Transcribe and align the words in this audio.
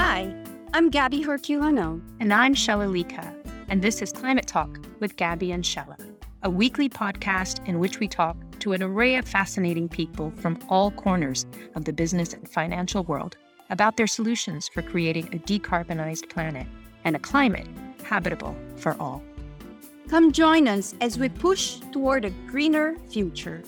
Hi, 0.00 0.32
I'm 0.74 0.90
Gaby 0.90 1.24
Herculano. 1.24 2.00
And 2.20 2.32
I'm 2.32 2.54
Shaila 2.54 2.88
Lika. 2.88 3.34
And 3.68 3.82
this 3.82 4.00
is 4.00 4.12
Climate 4.12 4.46
Talk 4.46 4.78
with 5.00 5.16
Gaby 5.16 5.50
and 5.50 5.64
Shaila, 5.64 5.98
a 6.44 6.48
weekly 6.48 6.88
podcast 6.88 7.66
in 7.66 7.80
which 7.80 7.98
we 7.98 8.06
talk 8.06 8.36
to 8.60 8.74
an 8.74 8.82
array 8.84 9.16
of 9.16 9.26
fascinating 9.26 9.88
people 9.88 10.30
from 10.36 10.56
all 10.68 10.92
corners 10.92 11.46
of 11.74 11.84
the 11.84 11.92
business 11.92 12.32
and 12.32 12.48
financial 12.48 13.02
world 13.02 13.36
about 13.70 13.96
their 13.96 14.06
solutions 14.06 14.68
for 14.68 14.82
creating 14.82 15.26
a 15.34 15.38
decarbonized 15.40 16.28
planet 16.28 16.68
and 17.02 17.16
a 17.16 17.18
climate 17.18 17.66
habitable 18.04 18.54
for 18.76 18.94
all. 19.00 19.20
Come 20.06 20.30
join 20.30 20.68
us 20.68 20.94
as 21.00 21.18
we 21.18 21.28
push 21.28 21.80
toward 21.90 22.24
a 22.24 22.30
greener 22.46 22.96
future. 23.10 23.64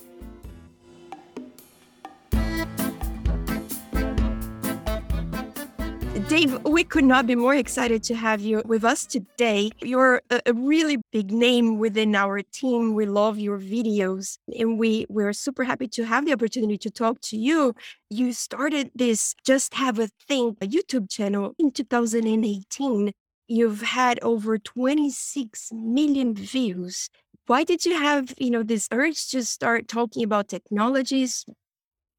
Dave, 6.30 6.62
we 6.62 6.84
could 6.84 7.02
not 7.02 7.26
be 7.26 7.34
more 7.34 7.56
excited 7.56 8.04
to 8.04 8.14
have 8.14 8.40
you 8.40 8.62
with 8.64 8.84
us 8.84 9.04
today. 9.04 9.68
You're 9.80 10.22
a, 10.30 10.54
really 10.54 10.98
big 11.10 11.32
name 11.32 11.80
within 11.80 12.14
our 12.14 12.40
team. 12.40 12.94
We 12.94 13.04
love 13.04 13.40
your 13.40 13.58
videos 13.58 14.38
and 14.56 14.78
we, 14.78 15.06
we're 15.08 15.32
super 15.32 15.64
happy 15.64 15.88
to 15.88 16.04
have 16.04 16.26
the 16.26 16.32
opportunity 16.32 16.78
to 16.78 16.88
talk 16.88 17.20
to 17.22 17.36
you. 17.36 17.74
You 18.10 18.32
started 18.32 18.92
this 18.94 19.34
Just 19.44 19.74
Have 19.74 19.98
a 19.98 20.06
Think 20.28 20.58
a 20.60 20.68
YouTube 20.68 21.10
channel 21.10 21.56
in 21.58 21.72
2018. 21.72 23.10
You've 23.48 23.82
had 23.82 24.20
over 24.22 24.56
26 24.56 25.72
million 25.72 26.36
views. 26.36 27.10
Why 27.48 27.64
did 27.64 27.84
you 27.84 27.98
have, 27.98 28.34
you 28.38 28.52
know, 28.52 28.62
this 28.62 28.86
urge 28.92 29.30
to 29.30 29.44
start 29.44 29.88
talking 29.88 30.22
about 30.22 30.46
technologies, 30.46 31.44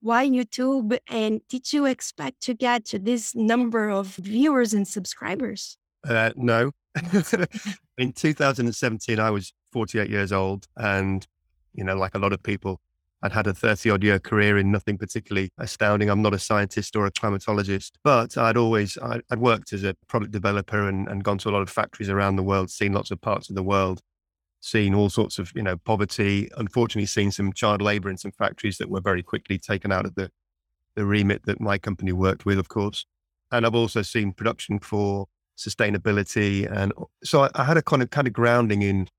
why 0.02 0.28
YouTube? 0.28 0.98
And 1.08 1.42
did 1.48 1.72
you 1.72 1.86
expect 1.86 2.42
to 2.42 2.54
get 2.54 2.86
to 2.86 3.00
this 3.00 3.36
number 3.36 3.90
of 3.90 4.16
viewers 4.16 4.74
and 4.74 4.88
subscribers? 4.88 5.78
Uh, 6.08 6.32
no. 6.36 6.72
in 7.98 8.12
2017, 8.12 9.20
I 9.20 9.30
was 9.30 9.54
48 9.72 10.10
years 10.10 10.32
old. 10.32 10.68
And, 10.76 11.26
you 11.74 11.84
know, 11.84 11.96
like 11.96 12.16
a 12.16 12.20
lot 12.20 12.34
of 12.34 12.44
people, 12.44 12.82
I'd 13.22 13.32
had 13.32 13.48
a 13.48 13.54
30 13.54 13.92
odd 13.92 14.04
year 14.04 14.20
career 14.20 14.58
in 14.58 14.72
nothing 14.72 14.98
particularly 14.98 15.52
astounding. 15.60 16.10
I'm 16.10 16.24
not 16.24 16.34
a 16.34 16.40
scientist 16.40 16.96
or 16.96 17.06
a 17.06 17.12
climatologist, 17.12 17.92
but 18.04 18.36
I'd 18.38 18.58
always, 18.58 18.98
I'd 19.02 19.40
worked 19.40 19.72
as 19.74 19.84
a 19.84 19.96
product 20.08 20.32
developer 20.32 20.88
and, 20.88 21.08
and 21.08 21.24
gone 21.24 21.38
to 21.40 21.50
a 21.50 21.52
lot 21.52 21.62
of 21.62 21.70
factories 21.70 22.10
around 22.10 22.36
the 22.36 22.44
world, 22.44 22.72
seen 22.72 22.94
lots 22.94 23.12
of 23.12 23.22
parts 23.22 23.50
of 23.50 23.56
the 23.56 23.64
world 23.64 24.02
seen 24.62 24.94
all 24.94 25.10
sorts 25.10 25.40
of, 25.40 25.52
you 25.56 25.64
know, 25.64 25.76
poverty, 25.76 26.50
unfortunately 26.56 27.08
seen 27.08 27.32
some 27.32 27.52
child 27.52 27.82
labor 27.82 28.10
in 28.10 28.18
some 28.18 28.32
factories 28.32 28.78
that 28.78 28.90
were 28.90 29.02
very 29.02 29.24
quickly 29.24 29.58
taken 29.58 29.92
out 29.92 30.06
of 30.06 30.16
the, 30.16 30.32
the 30.96 31.06
remit 31.06 31.44
that 31.46 31.60
my 31.60 31.78
company 31.78 32.14
worked 32.14 32.46
with, 32.46 32.60
of 32.60 32.70
course. 32.70 33.06
And 33.52 33.66
I've 33.66 33.76
also 33.76 34.04
seen 34.04 34.32
production 34.32 34.80
for 34.80 35.28
sustainability. 35.58 36.72
And 36.72 36.94
so 37.24 37.44
I, 37.44 37.50
I 37.56 37.64
had 37.66 37.78
a 37.78 37.82
kind 37.82 38.02
of 38.02 38.12
kind 38.12 38.28
of 38.28 38.34
grounding 38.34 38.82
in 38.82 39.10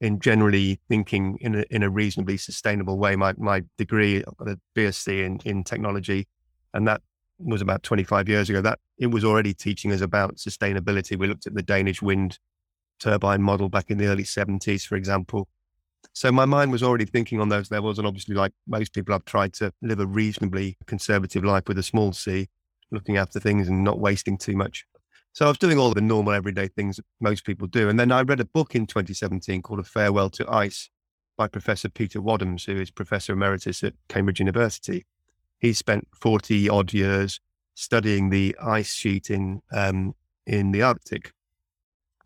in 0.00 0.20
generally 0.20 0.78
thinking 0.88 1.38
in 1.40 1.54
a, 1.54 1.64
in 1.70 1.82
a 1.82 1.88
reasonably 1.88 2.36
sustainable 2.36 2.98
way. 2.98 3.16
My 3.16 3.34
my 3.38 3.62
degree, 3.78 4.18
I've 4.18 4.36
got 4.36 4.48
a 4.48 4.58
BSc 4.74 5.24
in, 5.24 5.40
in 5.44 5.62
technology, 5.62 6.26
and 6.74 6.88
that 6.88 7.02
was 7.38 7.60
about 7.60 7.82
25 7.82 8.28
years 8.28 8.50
ago. 8.50 8.60
That 8.60 8.78
it 8.98 9.08
was 9.08 9.24
already 9.24 9.54
teaching 9.54 9.92
us 9.92 10.00
about 10.00 10.36
sustainability. 10.36 11.18
We 11.18 11.26
looked 11.28 11.46
at 11.46 11.54
the 11.54 11.62
Danish 11.62 12.02
wind 12.02 12.38
turbine 12.98 13.42
model 13.42 13.68
back 13.68 13.90
in 13.90 13.98
the 13.98 14.06
early 14.06 14.24
70s, 14.24 14.86
for 14.86 14.96
example. 14.96 15.48
So 16.12 16.32
my 16.32 16.44
mind 16.44 16.72
was 16.72 16.82
already 16.82 17.04
thinking 17.04 17.40
on 17.40 17.48
those 17.48 17.70
levels. 17.70 17.98
And 17.98 18.06
obviously, 18.06 18.34
like 18.34 18.52
most 18.66 18.92
people, 18.94 19.14
I've 19.14 19.24
tried 19.24 19.52
to 19.54 19.72
live 19.82 20.00
a 20.00 20.06
reasonably 20.06 20.76
conservative 20.86 21.44
life 21.44 21.64
with 21.68 21.78
a 21.78 21.82
small 21.82 22.12
c, 22.12 22.48
looking 22.90 23.16
after 23.16 23.38
things 23.38 23.68
and 23.68 23.84
not 23.84 23.98
wasting 23.98 24.38
too 24.38 24.56
much. 24.56 24.86
So 25.32 25.44
I 25.44 25.48
was 25.48 25.58
doing 25.58 25.78
all 25.78 25.92
the 25.92 26.00
normal 26.00 26.32
everyday 26.32 26.68
things 26.68 26.96
that 26.96 27.04
most 27.20 27.44
people 27.44 27.66
do. 27.66 27.90
And 27.90 28.00
then 28.00 28.10
I 28.10 28.22
read 28.22 28.40
a 28.40 28.46
book 28.46 28.74
in 28.74 28.86
2017 28.86 29.60
called 29.60 29.80
A 29.80 29.84
Farewell 29.84 30.30
to 30.30 30.50
Ice 30.50 30.88
by 31.36 31.48
Professor 31.48 31.90
Peter 31.90 32.22
Wadhams, 32.22 32.64
who 32.64 32.80
is 32.80 32.90
Professor 32.90 33.34
Emeritus 33.34 33.84
at 33.84 33.92
Cambridge 34.08 34.40
University. 34.40 35.04
He 35.58 35.74
spent 35.74 36.08
40 36.18 36.70
odd 36.70 36.94
years 36.94 37.40
studying 37.74 38.30
the 38.30 38.56
ice 38.62 38.94
sheet 38.94 39.28
in, 39.28 39.60
um, 39.72 40.14
in 40.46 40.72
the 40.72 40.80
Arctic 40.80 41.32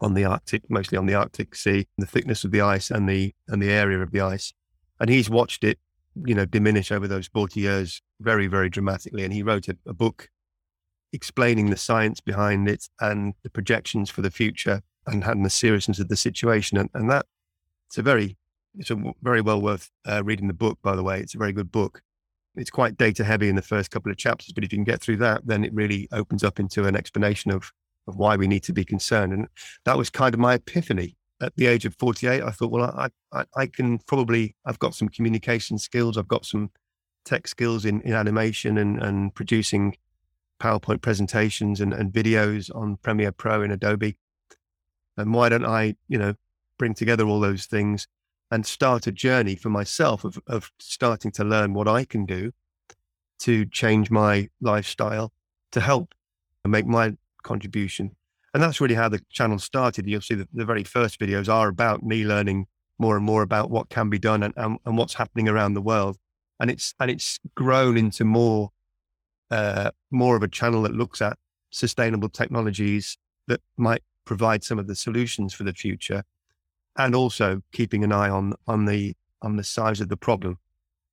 on 0.00 0.14
the 0.14 0.24
Arctic, 0.24 0.68
mostly 0.70 0.96
on 0.96 1.06
the 1.06 1.14
Arctic 1.14 1.54
Sea, 1.54 1.86
the 1.98 2.06
thickness 2.06 2.44
of 2.44 2.50
the 2.50 2.60
ice 2.60 2.90
and 2.90 3.08
the 3.08 3.34
and 3.48 3.62
the 3.62 3.70
area 3.70 4.00
of 4.00 4.12
the 4.12 4.20
ice. 4.20 4.52
And 4.98 5.10
he's 5.10 5.30
watched 5.30 5.64
it, 5.64 5.78
you 6.24 6.34
know, 6.34 6.44
diminish 6.44 6.92
over 6.92 7.08
those 7.08 7.28
40 7.28 7.60
years 7.60 8.02
very, 8.20 8.46
very 8.46 8.68
dramatically. 8.68 9.24
And 9.24 9.32
he 9.32 9.42
wrote 9.42 9.68
a, 9.68 9.76
a 9.86 9.94
book 9.94 10.28
explaining 11.12 11.70
the 11.70 11.76
science 11.76 12.20
behind 12.20 12.68
it 12.68 12.88
and 13.00 13.34
the 13.42 13.50
projections 13.50 14.10
for 14.10 14.22
the 14.22 14.30
future 14.30 14.82
and, 15.06 15.24
and 15.24 15.44
the 15.44 15.50
seriousness 15.50 15.98
of 15.98 16.08
the 16.08 16.16
situation. 16.16 16.78
And, 16.78 16.90
and 16.94 17.10
that 17.10 17.26
it's 17.88 17.98
a 17.98 18.02
very 18.02 18.36
it's 18.78 18.90
a 18.90 19.02
very 19.22 19.40
well 19.40 19.60
worth 19.60 19.90
uh, 20.08 20.22
reading 20.24 20.46
the 20.46 20.54
book, 20.54 20.78
by 20.82 20.94
the 20.94 21.02
way. 21.02 21.20
It's 21.20 21.34
a 21.34 21.38
very 21.38 21.52
good 21.52 21.72
book. 21.72 22.02
It's 22.56 22.70
quite 22.70 22.96
data 22.96 23.24
heavy 23.24 23.48
in 23.48 23.56
the 23.56 23.62
first 23.62 23.90
couple 23.90 24.10
of 24.10 24.18
chapters, 24.18 24.52
but 24.52 24.64
if 24.64 24.72
you 24.72 24.78
can 24.78 24.84
get 24.84 25.00
through 25.00 25.18
that, 25.18 25.46
then 25.46 25.64
it 25.64 25.72
really 25.72 26.08
opens 26.12 26.44
up 26.44 26.58
into 26.60 26.84
an 26.84 26.96
explanation 26.96 27.50
of 27.50 27.72
of 28.06 28.16
why 28.16 28.36
we 28.36 28.46
need 28.46 28.62
to 28.64 28.72
be 28.72 28.84
concerned. 28.84 29.32
And 29.32 29.48
that 29.84 29.98
was 29.98 30.10
kind 30.10 30.34
of 30.34 30.40
my 30.40 30.54
epiphany 30.54 31.16
at 31.40 31.54
the 31.56 31.66
age 31.66 31.84
of 31.84 31.94
48. 31.96 32.42
I 32.42 32.50
thought, 32.50 32.70
well, 32.70 32.84
I, 32.84 33.08
I, 33.32 33.44
I 33.56 33.66
can 33.66 33.98
probably, 33.98 34.56
I've 34.64 34.78
got 34.78 34.94
some 34.94 35.08
communication 35.08 35.78
skills, 35.78 36.16
I've 36.16 36.28
got 36.28 36.44
some 36.44 36.70
tech 37.24 37.48
skills 37.48 37.84
in, 37.84 38.00
in 38.02 38.12
animation 38.12 38.78
and, 38.78 39.02
and 39.02 39.34
producing 39.34 39.96
PowerPoint 40.60 41.00
presentations 41.00 41.80
and, 41.80 41.92
and 41.92 42.12
videos 42.12 42.74
on 42.74 42.96
Premiere 42.96 43.32
Pro 43.32 43.62
in 43.62 43.70
Adobe. 43.70 44.16
And 45.16 45.34
why 45.34 45.48
don't 45.48 45.64
I, 45.64 45.96
you 46.08 46.18
know, 46.18 46.34
bring 46.78 46.94
together 46.94 47.26
all 47.26 47.40
those 47.40 47.66
things 47.66 48.06
and 48.50 48.66
start 48.66 49.06
a 49.06 49.12
journey 49.12 49.54
for 49.54 49.70
myself 49.70 50.24
of, 50.24 50.38
of 50.46 50.70
starting 50.78 51.30
to 51.32 51.44
learn 51.44 51.72
what 51.72 51.88
I 51.88 52.04
can 52.04 52.26
do 52.26 52.52
to 53.40 53.64
change 53.66 54.10
my 54.10 54.48
lifestyle 54.60 55.32
to 55.72 55.80
help 55.80 56.14
make 56.66 56.86
my 56.86 57.16
contribution. 57.42 58.16
And 58.52 58.62
that's 58.62 58.80
really 58.80 58.96
how 58.96 59.08
the 59.08 59.20
channel 59.30 59.58
started. 59.58 60.06
You'll 60.06 60.20
see 60.20 60.34
that 60.34 60.48
the 60.52 60.64
very 60.64 60.84
first 60.84 61.20
videos 61.20 61.48
are 61.48 61.68
about 61.68 62.02
me 62.02 62.24
learning 62.24 62.66
more 62.98 63.16
and 63.16 63.24
more 63.24 63.42
about 63.42 63.70
what 63.70 63.88
can 63.88 64.10
be 64.10 64.18
done 64.18 64.42
and, 64.42 64.52
and, 64.56 64.78
and 64.84 64.98
what's 64.98 65.14
happening 65.14 65.48
around 65.48 65.74
the 65.74 65.80
world. 65.80 66.16
And 66.58 66.70
it's 66.70 66.94
and 67.00 67.10
it's 67.10 67.38
grown 67.54 67.96
into 67.96 68.24
more 68.24 68.70
uh, 69.50 69.90
more 70.10 70.36
of 70.36 70.42
a 70.42 70.48
channel 70.48 70.82
that 70.82 70.94
looks 70.94 71.22
at 71.22 71.38
sustainable 71.70 72.28
technologies 72.28 73.16
that 73.46 73.60
might 73.76 74.02
provide 74.26 74.62
some 74.62 74.78
of 74.78 74.86
the 74.86 74.94
solutions 74.94 75.54
for 75.54 75.64
the 75.64 75.72
future, 75.72 76.22
and 76.96 77.14
also 77.14 77.62
keeping 77.72 78.04
an 78.04 78.12
eye 78.12 78.28
on 78.28 78.54
on 78.66 78.84
the 78.84 79.14
on 79.40 79.56
the 79.56 79.64
size 79.64 80.00
of 80.00 80.08
the 80.08 80.16
problem, 80.16 80.58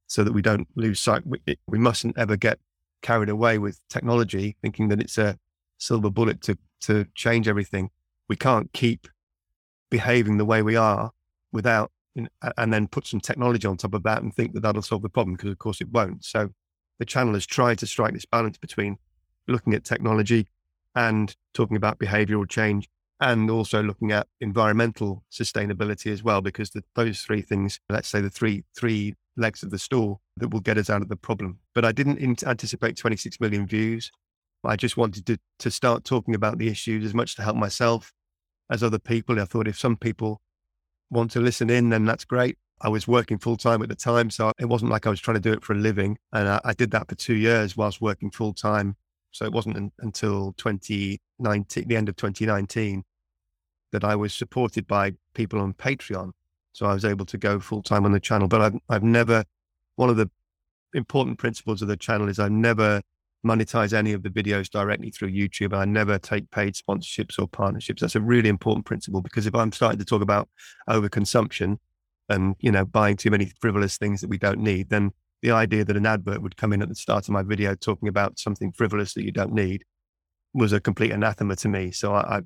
so 0.07 0.23
that 0.23 0.33
we 0.33 0.41
don't 0.41 0.67
lose 0.75 0.99
sight. 0.99 1.21
We, 1.25 1.39
we 1.67 1.79
mustn't 1.79 2.17
ever 2.17 2.35
get 2.35 2.59
carried 3.01 3.29
away 3.29 3.57
with 3.57 3.79
technology, 3.89 4.57
thinking 4.61 4.89
that 4.89 4.99
it's 4.99 5.17
a 5.17 5.37
silver 5.77 6.09
bullet 6.09 6.41
to 6.41 6.57
to 6.81 7.05
change 7.15 7.47
everything. 7.47 7.89
We 8.29 8.35
can't 8.35 8.71
keep 8.73 9.07
behaving 9.89 10.37
the 10.37 10.45
way 10.45 10.61
we 10.61 10.75
are 10.75 11.11
without 11.51 11.91
and 12.57 12.73
then 12.73 12.87
put 12.87 13.05
some 13.05 13.19
technology 13.19 13.67
on 13.67 13.77
top 13.77 13.93
of 13.93 14.03
that 14.03 14.21
and 14.21 14.33
think 14.33 14.53
that 14.53 14.61
that'll 14.61 14.81
solve 14.81 15.03
the 15.03 15.09
problem 15.09 15.35
because 15.35 15.51
of 15.51 15.59
course 15.59 15.81
it 15.81 15.89
won't. 15.91 16.25
So 16.25 16.49
the 16.99 17.05
channel 17.05 17.33
has 17.35 17.45
tried 17.45 17.77
to 17.79 17.87
strike 17.87 18.13
this 18.13 18.25
balance 18.25 18.57
between 18.57 18.97
looking 19.47 19.73
at 19.73 19.83
technology 19.83 20.47
and 20.95 21.35
talking 21.53 21.77
about 21.77 21.99
behavioral 21.99 22.49
change 22.49 22.89
and 23.19 23.49
also 23.49 23.81
looking 23.81 24.11
at 24.11 24.27
environmental 24.41 25.23
sustainability 25.31 26.11
as 26.11 26.23
well 26.23 26.41
because 26.41 26.71
the, 26.71 26.83
those 26.95 27.21
three 27.21 27.41
things 27.41 27.79
let's 27.89 28.07
say 28.07 28.21
the 28.21 28.29
three 28.29 28.63
three 28.75 29.15
legs 29.37 29.63
of 29.63 29.69
the 29.69 29.79
stool 29.79 30.21
that 30.37 30.49
will 30.49 30.59
get 30.59 30.77
us 30.77 30.89
out 30.89 31.01
of 31.01 31.09
the 31.09 31.15
problem 31.15 31.57
but 31.73 31.85
i 31.85 31.91
didn't 31.91 32.43
anticipate 32.43 32.95
26 32.95 33.39
million 33.39 33.65
views 33.65 34.11
I 34.63 34.75
just 34.75 34.97
wanted 34.97 35.25
to, 35.27 35.37
to 35.59 35.71
start 35.71 36.03
talking 36.03 36.35
about 36.35 36.57
the 36.57 36.67
issues 36.67 37.05
as 37.05 37.13
much 37.13 37.35
to 37.35 37.43
help 37.43 37.55
myself 37.55 38.11
as 38.69 38.83
other 38.83 38.99
people. 38.99 39.39
I 39.39 39.45
thought 39.45 39.67
if 39.67 39.79
some 39.79 39.95
people 39.95 40.41
want 41.09 41.31
to 41.31 41.39
listen 41.39 41.69
in, 41.69 41.89
then 41.89 42.05
that's 42.05 42.25
great. 42.25 42.57
I 42.81 42.89
was 42.89 43.07
working 43.07 43.39
full 43.39 43.57
time 43.57 43.81
at 43.81 43.89
the 43.89 43.95
time, 43.95 44.29
so 44.29 44.51
it 44.59 44.65
wasn't 44.65 44.91
like 44.91 45.07
I 45.07 45.09
was 45.09 45.19
trying 45.19 45.35
to 45.35 45.41
do 45.41 45.53
it 45.53 45.63
for 45.63 45.73
a 45.73 45.77
living. 45.77 46.17
And 46.31 46.47
I, 46.47 46.61
I 46.63 46.73
did 46.73 46.91
that 46.91 47.07
for 47.09 47.15
two 47.15 47.35
years 47.35 47.75
whilst 47.75 48.01
working 48.01 48.29
full 48.29 48.53
time. 48.53 48.95
So 49.31 49.45
it 49.45 49.51
wasn't 49.51 49.77
un, 49.77 49.91
until 49.99 50.53
2019, 50.57 51.87
the 51.87 51.95
end 51.95 52.09
of 52.09 52.15
2019, 52.15 53.03
that 53.91 54.03
I 54.03 54.15
was 54.15 54.33
supported 54.33 54.85
by 54.85 55.13
people 55.33 55.59
on 55.59 55.73
Patreon. 55.73 56.31
So 56.73 56.85
I 56.85 56.93
was 56.93 57.05
able 57.05 57.25
to 57.25 57.37
go 57.37 57.59
full 57.59 57.81
time 57.81 58.05
on 58.05 58.11
the 58.11 58.19
channel. 58.19 58.47
But 58.47 58.61
I've, 58.61 58.75
I've 58.89 59.03
never, 59.03 59.43
one 59.95 60.09
of 60.09 60.17
the 60.17 60.29
important 60.93 61.39
principles 61.39 61.81
of 61.81 61.87
the 61.87 61.97
channel 61.97 62.29
is 62.29 62.37
I've 62.37 62.51
never 62.51 63.01
monetize 63.47 63.93
any 63.93 64.13
of 64.13 64.23
the 64.23 64.29
videos 64.29 64.69
directly 64.69 65.11
through 65.11 65.31
YouTube. 65.31 65.73
I 65.73 65.85
never 65.85 66.19
take 66.19 66.49
paid 66.51 66.73
sponsorships 66.75 67.39
or 67.39 67.47
partnerships. 67.47 68.01
That's 68.01 68.15
a 68.15 68.21
really 68.21 68.49
important 68.49 68.85
principle 68.85 69.21
because 69.21 69.47
if 69.47 69.55
I'm 69.55 69.71
starting 69.71 69.99
to 69.99 70.05
talk 70.05 70.21
about 70.21 70.49
overconsumption 70.89 71.77
and, 72.29 72.55
you 72.59 72.71
know, 72.71 72.85
buying 72.85 73.15
too 73.15 73.31
many 73.31 73.51
frivolous 73.59 73.97
things 73.97 74.21
that 74.21 74.29
we 74.29 74.37
don't 74.37 74.59
need, 74.59 74.89
then 74.89 75.11
the 75.41 75.51
idea 75.51 75.85
that 75.85 75.97
an 75.97 76.05
advert 76.05 76.41
would 76.41 76.57
come 76.57 76.73
in 76.73 76.81
at 76.81 76.89
the 76.89 76.95
start 76.95 77.27
of 77.27 77.33
my 77.33 77.43
video 77.43 77.75
talking 77.75 78.09
about 78.09 78.39
something 78.39 78.71
frivolous 78.71 79.13
that 79.13 79.23
you 79.23 79.31
don't 79.31 79.53
need 79.53 79.83
was 80.53 80.73
a 80.73 80.79
complete 80.79 81.11
anathema 81.11 81.55
to 81.55 81.69
me. 81.69 81.91
So 81.91 82.13
I, 82.13 82.37
I 82.37 82.41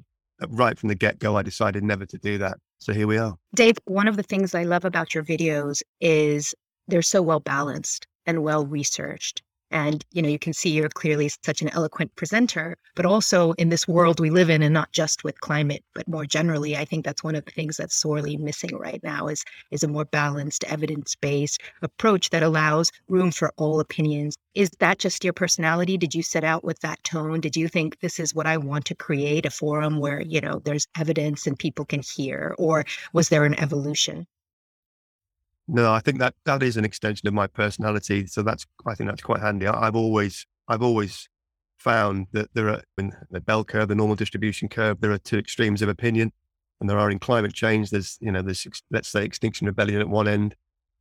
right 0.50 0.78
from 0.78 0.90
the 0.90 0.96
get 0.96 1.20
go, 1.20 1.38
I 1.38 1.42
decided 1.42 1.84
never 1.84 2.06
to 2.06 2.18
do 2.18 2.38
that. 2.40 2.58
So 2.80 2.94
here 2.94 3.08
we 3.08 3.18
are. 3.18 3.36
Dave, 3.56 3.78
one 3.86 4.08
of 4.08 4.18
the 4.18 4.24
things 4.24 4.56
I 4.56 4.64
love 4.64 4.86
about 4.86 5.14
your 5.14 5.24
videos 5.24 5.82
is 6.00 6.54
they're 6.88 7.02
so 7.02 7.22
well 7.22 7.40
balanced 7.40 8.08
and 8.26 8.44
well 8.44 8.66
researched. 8.66 9.42
And, 9.72 10.06
you 10.12 10.22
know, 10.22 10.30
you 10.30 10.38
can 10.38 10.54
see 10.54 10.70
you're 10.70 10.90
clearly 10.90 11.32
such 11.44 11.62
an 11.62 11.70
eloquent 11.70 12.14
presenter, 12.18 12.78
but 12.96 13.06
also 13.06 13.54
in 13.54 13.70
this 13.70 13.88
world 13.88 14.20
we 14.20 14.30
live 14.30 14.50
in 14.50 14.62
and 14.62 14.74
not 14.74 14.92
just 14.92 15.24
with 15.24 15.40
climate, 15.40 15.84
but 15.96 16.08
more 16.08 16.26
generally, 16.26 16.76
I 16.76 16.84
think 16.84 17.06
that's 17.06 17.24
one 17.24 17.36
of 17.36 17.46
the 17.46 17.52
things 17.52 17.78
that's 17.78 17.96
sorely 17.96 18.36
missing 18.36 18.76
right 18.78 19.02
now 19.02 19.28
is, 19.28 19.46
is 19.72 19.84
a 19.84 19.88
more 19.88 20.06
balanced, 20.06 20.66
evidence-based 20.66 21.62
approach 21.82 22.30
that 22.32 22.44
allows 22.44 22.92
room 23.08 23.32
for 23.32 23.54
all 23.56 23.80
opinions. 23.80 24.38
Is 24.56 24.70
that 24.80 25.00
just 25.00 25.24
your 25.24 25.34
personality? 25.34 25.98
Did 25.98 26.14
you 26.14 26.22
set 26.22 26.44
out 26.44 26.66
with 26.66 26.80
that 26.82 27.02
tone? 27.06 27.40
Did 27.40 27.56
you 27.56 27.70
think 27.70 28.00
this 28.02 28.20
is 28.20 28.36
what 28.36 28.48
I 28.48 28.58
want 28.58 28.84
to 28.86 28.96
create, 28.96 29.46
a 29.46 29.50
forum 29.50 30.00
where, 30.00 30.22
you 30.22 30.42
know, 30.42 30.62
there's 30.66 30.88
evidence 30.98 31.48
and 31.48 31.58
people 31.58 31.86
can 31.86 32.02
hear? 32.02 32.56
Or 32.58 32.84
was 33.14 33.30
there 33.30 33.46
an 33.46 33.58
evolution? 33.58 34.28
No, 35.68 35.92
I 35.92 36.00
think 36.00 36.20
that 36.20 36.36
that 36.46 36.64
is 36.64 36.78
an 36.78 36.86
extension 36.86 37.28
of 37.28 37.34
my 37.34 37.48
personality. 37.48 38.28
So 38.28 38.42
that's 38.42 38.66
I 38.86 38.96
think 38.96 39.10
that's 39.10 39.22
quite 39.22 39.42
handy. 39.42 39.68
I, 39.68 39.86
have 39.86 39.96
always 39.96 40.46
I've 40.68 40.82
always 40.82 41.30
found 41.78 42.28
that 42.32 42.50
there 42.54 42.70
are 42.70 42.82
in 42.98 43.14
the 43.30 43.42
bell 43.42 43.64
curve, 43.64 43.88
the 43.88 43.96
normal 43.96 44.16
distribution 44.16 44.70
curve, 44.70 45.02
there 45.02 45.12
are 45.12 45.18
two 45.18 45.38
extremes 45.38 45.82
of 45.82 45.90
opinion, 45.90 46.32
and 46.80 46.90
there 46.90 47.00
are 47.00 47.10
in 47.10 47.20
climate 47.20 47.54
change. 47.54 47.90
There's 47.90 48.18
you 48.22 48.32
know 48.32 48.42
there's 48.42 48.66
let's 48.92 49.10
say 49.10 49.24
Extinction 49.24 49.68
Rebellion 49.68 50.02
at 50.02 50.10
one 50.10 50.28
end, 50.28 50.56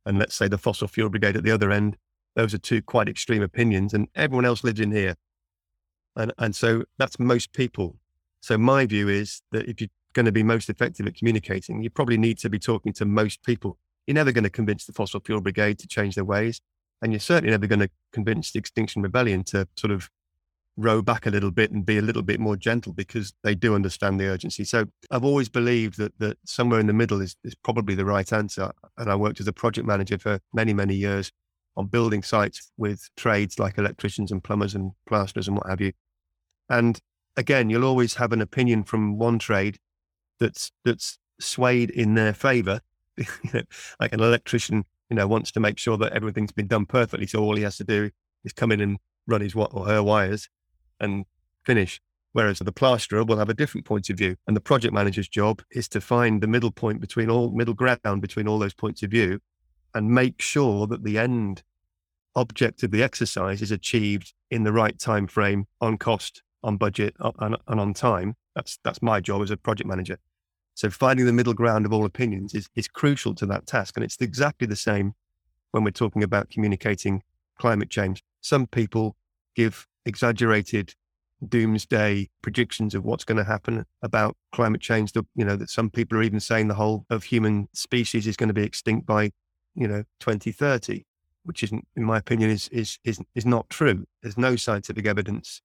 and 0.05 0.17
let's 0.17 0.35
say 0.35 0.47
the 0.47 0.57
fossil 0.57 0.87
fuel 0.87 1.09
brigade 1.09 1.35
at 1.35 1.43
the 1.43 1.51
other 1.51 1.71
end. 1.71 1.97
Those 2.35 2.53
are 2.53 2.59
two 2.59 2.81
quite 2.81 3.09
extreme 3.09 3.43
opinions, 3.43 3.93
and 3.93 4.07
everyone 4.15 4.45
else 4.45 4.63
lives 4.63 4.79
in 4.79 4.91
here, 4.91 5.15
and 6.15 6.33
and 6.37 6.55
so 6.55 6.83
that's 6.97 7.19
most 7.19 7.53
people. 7.53 7.97
So 8.41 8.57
my 8.57 8.85
view 8.85 9.07
is 9.09 9.41
that 9.51 9.67
if 9.67 9.81
you're 9.81 9.89
going 10.13 10.25
to 10.25 10.31
be 10.31 10.43
most 10.43 10.69
effective 10.69 11.07
at 11.07 11.15
communicating, 11.15 11.83
you 11.83 11.89
probably 11.89 12.17
need 12.17 12.37
to 12.39 12.49
be 12.49 12.57
talking 12.57 12.93
to 12.93 13.05
most 13.05 13.43
people 13.43 13.77
you're 14.07 14.15
never 14.15 14.31
going 14.31 14.43
to 14.43 14.49
convince 14.49 14.85
the 14.85 14.93
fossil 14.93 15.19
fuel 15.19 15.41
brigade 15.41 15.79
to 15.79 15.87
change 15.87 16.15
their 16.15 16.25
ways. 16.25 16.61
And 17.01 17.11
you're 17.11 17.19
certainly 17.19 17.51
never 17.51 17.67
going 17.67 17.79
to 17.79 17.89
convince 18.13 18.51
the 18.51 18.59
Extinction 18.59 19.01
Rebellion 19.01 19.43
to 19.45 19.67
sort 19.75 19.91
of 19.91 20.09
row 20.77 21.01
back 21.01 21.25
a 21.25 21.29
little 21.29 21.51
bit 21.51 21.71
and 21.71 21.85
be 21.85 21.97
a 21.97 22.01
little 22.01 22.21
bit 22.21 22.39
more 22.39 22.55
gentle 22.55 22.93
because 22.93 23.33
they 23.43 23.55
do 23.55 23.75
understand 23.75 24.19
the 24.19 24.27
urgency. 24.27 24.63
So 24.63 24.85
I've 25.09 25.25
always 25.25 25.49
believed 25.49 25.97
that 25.97 26.17
that 26.19 26.37
somewhere 26.45 26.79
in 26.79 26.87
the 26.87 26.93
middle 26.93 27.21
is, 27.21 27.35
is 27.43 27.55
probably 27.55 27.95
the 27.95 28.05
right 28.05 28.31
answer. 28.31 28.71
And 28.97 29.09
I 29.09 29.15
worked 29.15 29.39
as 29.39 29.47
a 29.47 29.53
project 29.53 29.87
manager 29.87 30.17
for 30.17 30.39
many, 30.53 30.73
many 30.73 30.95
years 30.95 31.31
on 31.77 31.87
building 31.87 32.23
sites 32.23 32.71
with 32.77 33.09
trades 33.15 33.59
like 33.59 33.77
electricians 33.77 34.31
and 34.31 34.43
plumbers 34.43 34.75
and 34.75 34.91
plasterers 35.07 35.47
and 35.47 35.57
what 35.57 35.69
have 35.69 35.81
you. 35.81 35.93
And 36.69 36.99
again, 37.35 37.69
you'll 37.69 37.85
always 37.85 38.15
have 38.15 38.33
an 38.33 38.41
opinion 38.41 38.83
from 38.83 39.17
one 39.17 39.39
trade 39.39 39.79
that's 40.39 40.71
that's 40.85 41.17
swayed 41.39 41.89
in 41.89 42.13
their 42.13 42.33
favor 42.33 42.81
like 43.99 44.13
an 44.13 44.19
electrician, 44.19 44.85
you 45.09 45.15
know, 45.15 45.27
wants 45.27 45.51
to 45.53 45.59
make 45.59 45.77
sure 45.77 45.97
that 45.97 46.13
everything's 46.13 46.51
been 46.51 46.67
done 46.67 46.85
perfectly. 46.85 47.27
So 47.27 47.41
all 47.41 47.55
he 47.55 47.63
has 47.63 47.77
to 47.77 47.83
do 47.83 48.11
is 48.43 48.53
come 48.53 48.71
in 48.71 48.81
and 48.81 48.97
run 49.27 49.41
his 49.41 49.55
what 49.55 49.71
or 49.73 49.85
her 49.85 50.01
wires 50.01 50.49
and 50.99 51.25
finish. 51.65 52.01
Whereas 52.33 52.59
the 52.59 52.71
plasterer 52.71 53.25
will 53.25 53.37
have 53.37 53.49
a 53.49 53.53
different 53.53 53.85
point 53.85 54.09
of 54.09 54.17
view. 54.17 54.37
And 54.47 54.55
the 54.55 54.61
project 54.61 54.93
manager's 54.93 55.27
job 55.27 55.61
is 55.71 55.89
to 55.89 55.99
find 55.99 56.41
the 56.41 56.47
middle 56.47 56.71
point 56.71 57.01
between 57.01 57.29
all 57.29 57.51
middle 57.51 57.73
ground 57.73 58.21
between 58.21 58.47
all 58.47 58.59
those 58.59 58.73
points 58.73 59.03
of 59.03 59.11
view 59.11 59.39
and 59.93 60.09
make 60.09 60.41
sure 60.41 60.87
that 60.87 61.03
the 61.03 61.17
end 61.17 61.63
object 62.35 62.83
of 62.83 62.91
the 62.91 63.03
exercise 63.03 63.61
is 63.61 63.71
achieved 63.71 64.33
in 64.49 64.63
the 64.63 64.71
right 64.71 64.97
time 64.97 65.27
frame 65.27 65.65
on 65.81 65.97
cost, 65.97 66.41
on 66.63 66.77
budget, 66.77 67.15
and, 67.19 67.57
and 67.67 67.79
on 67.79 67.93
time. 67.93 68.35
That's 68.55 68.79
that's 68.83 69.01
my 69.01 69.19
job 69.19 69.41
as 69.41 69.51
a 69.51 69.57
project 69.57 69.87
manager. 69.87 70.17
So 70.81 70.89
finding 70.89 71.27
the 71.27 71.31
middle 71.31 71.53
ground 71.53 71.85
of 71.85 71.93
all 71.93 72.05
opinions 72.05 72.55
is, 72.55 72.67
is 72.75 72.87
crucial 72.87 73.35
to 73.35 73.45
that 73.45 73.67
task. 73.67 73.95
And 73.95 74.03
it's 74.03 74.17
exactly 74.19 74.65
the 74.65 74.75
same 74.75 75.13
when 75.69 75.83
we're 75.83 75.91
talking 75.91 76.23
about 76.23 76.49
communicating 76.49 77.21
climate 77.59 77.91
change. 77.91 78.23
Some 78.41 78.65
people 78.65 79.15
give 79.55 79.85
exaggerated 80.07 80.95
doomsday 81.47 82.31
predictions 82.41 82.95
of 82.95 83.05
what's 83.05 83.23
going 83.23 83.37
to 83.37 83.43
happen 83.43 83.85
about 84.01 84.35
climate 84.53 84.81
change. 84.81 85.11
That, 85.11 85.27
you 85.35 85.45
know, 85.45 85.55
that 85.55 85.69
some 85.69 85.91
people 85.91 86.17
are 86.17 86.23
even 86.23 86.39
saying 86.39 86.67
the 86.67 86.73
whole 86.73 87.05
of 87.11 87.25
human 87.25 87.67
species 87.73 88.25
is 88.25 88.35
going 88.35 88.49
to 88.49 88.53
be 88.55 88.63
extinct 88.63 89.05
by, 89.05 89.29
you 89.75 89.87
know, 89.87 90.01
2030, 90.19 91.05
which 91.43 91.61
isn't, 91.61 91.87
in 91.95 92.03
my 92.03 92.17
opinion, 92.17 92.49
is, 92.49 92.69
is, 92.69 92.97
is, 93.03 93.19
is 93.35 93.45
not 93.45 93.69
true. 93.69 94.07
There's 94.23 94.35
no 94.35 94.55
scientific 94.55 95.05
evidence 95.05 95.61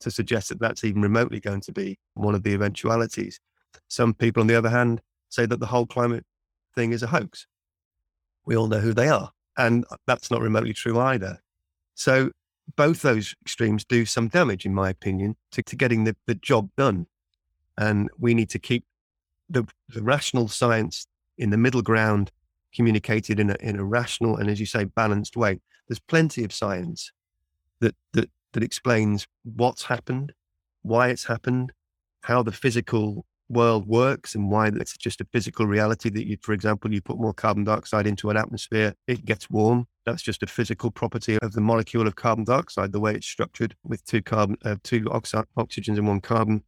to 0.00 0.10
suggest 0.10 0.50
that 0.50 0.60
that's 0.60 0.84
even 0.84 1.00
remotely 1.00 1.40
going 1.40 1.62
to 1.62 1.72
be 1.72 1.98
one 2.12 2.34
of 2.34 2.42
the 2.42 2.52
eventualities. 2.52 3.40
Some 3.88 4.14
people, 4.14 4.40
on 4.40 4.46
the 4.46 4.54
other 4.54 4.70
hand, 4.70 5.00
say 5.28 5.46
that 5.46 5.60
the 5.60 5.66
whole 5.66 5.86
climate 5.86 6.24
thing 6.74 6.92
is 6.92 7.02
a 7.02 7.08
hoax. 7.08 7.46
We 8.44 8.56
all 8.56 8.68
know 8.68 8.80
who 8.80 8.92
they 8.92 9.08
are. 9.08 9.30
And 9.56 9.84
that's 10.06 10.30
not 10.30 10.40
remotely 10.40 10.72
true 10.72 10.98
either. 11.00 11.40
So 11.94 12.30
both 12.76 13.02
those 13.02 13.34
extremes 13.42 13.84
do 13.84 14.04
some 14.04 14.28
damage, 14.28 14.64
in 14.64 14.74
my 14.74 14.90
opinion, 14.90 15.36
to, 15.52 15.62
to 15.62 15.76
getting 15.76 16.04
the, 16.04 16.16
the 16.26 16.34
job 16.34 16.70
done. 16.76 17.06
And 17.76 18.08
we 18.18 18.34
need 18.34 18.50
to 18.50 18.58
keep 18.58 18.84
the, 19.48 19.66
the 19.88 20.02
rational 20.02 20.48
science 20.48 21.06
in 21.36 21.50
the 21.50 21.56
middle 21.56 21.82
ground 21.82 22.30
communicated 22.74 23.40
in 23.40 23.50
a, 23.50 23.56
in 23.60 23.76
a 23.78 23.84
rational 23.84 24.36
and, 24.36 24.50
as 24.50 24.60
you 24.60 24.66
say, 24.66 24.84
balanced 24.84 25.36
way. 25.36 25.60
There's 25.88 25.98
plenty 25.98 26.44
of 26.44 26.52
science 26.52 27.10
that, 27.80 27.94
that, 28.12 28.30
that 28.52 28.62
explains 28.62 29.26
what's 29.42 29.84
happened, 29.84 30.32
why 30.82 31.08
it's 31.08 31.24
happened, 31.24 31.72
how 32.22 32.42
the 32.42 32.52
physical 32.52 33.24
world 33.48 33.86
works 33.86 34.34
and 34.34 34.50
why 34.50 34.68
it's 34.68 34.96
just 34.96 35.20
a 35.20 35.26
physical 35.32 35.66
reality 35.66 36.10
that 36.10 36.26
you, 36.26 36.36
for 36.42 36.52
example, 36.52 36.92
you 36.92 37.00
put 37.00 37.18
more 37.18 37.32
carbon 37.32 37.64
dioxide 37.64 38.06
into 38.06 38.30
an 38.30 38.36
atmosphere, 38.36 38.94
it 39.06 39.24
gets 39.24 39.48
warm. 39.48 39.86
That's 40.04 40.22
just 40.22 40.42
a 40.42 40.46
physical 40.46 40.90
property 40.90 41.38
of 41.42 41.52
the 41.52 41.60
molecule 41.60 42.06
of 42.06 42.16
carbon 42.16 42.44
dioxide, 42.44 42.92
the 42.92 43.00
way 43.00 43.14
it's 43.14 43.26
structured 43.26 43.74
with 43.84 44.04
two 44.04 44.22
carbon, 44.22 44.56
uh, 44.64 44.76
two 44.82 45.06
oxy- 45.10 45.38
oxygens 45.58 45.98
and 45.98 46.08
one 46.08 46.20
carbon. 46.20 46.64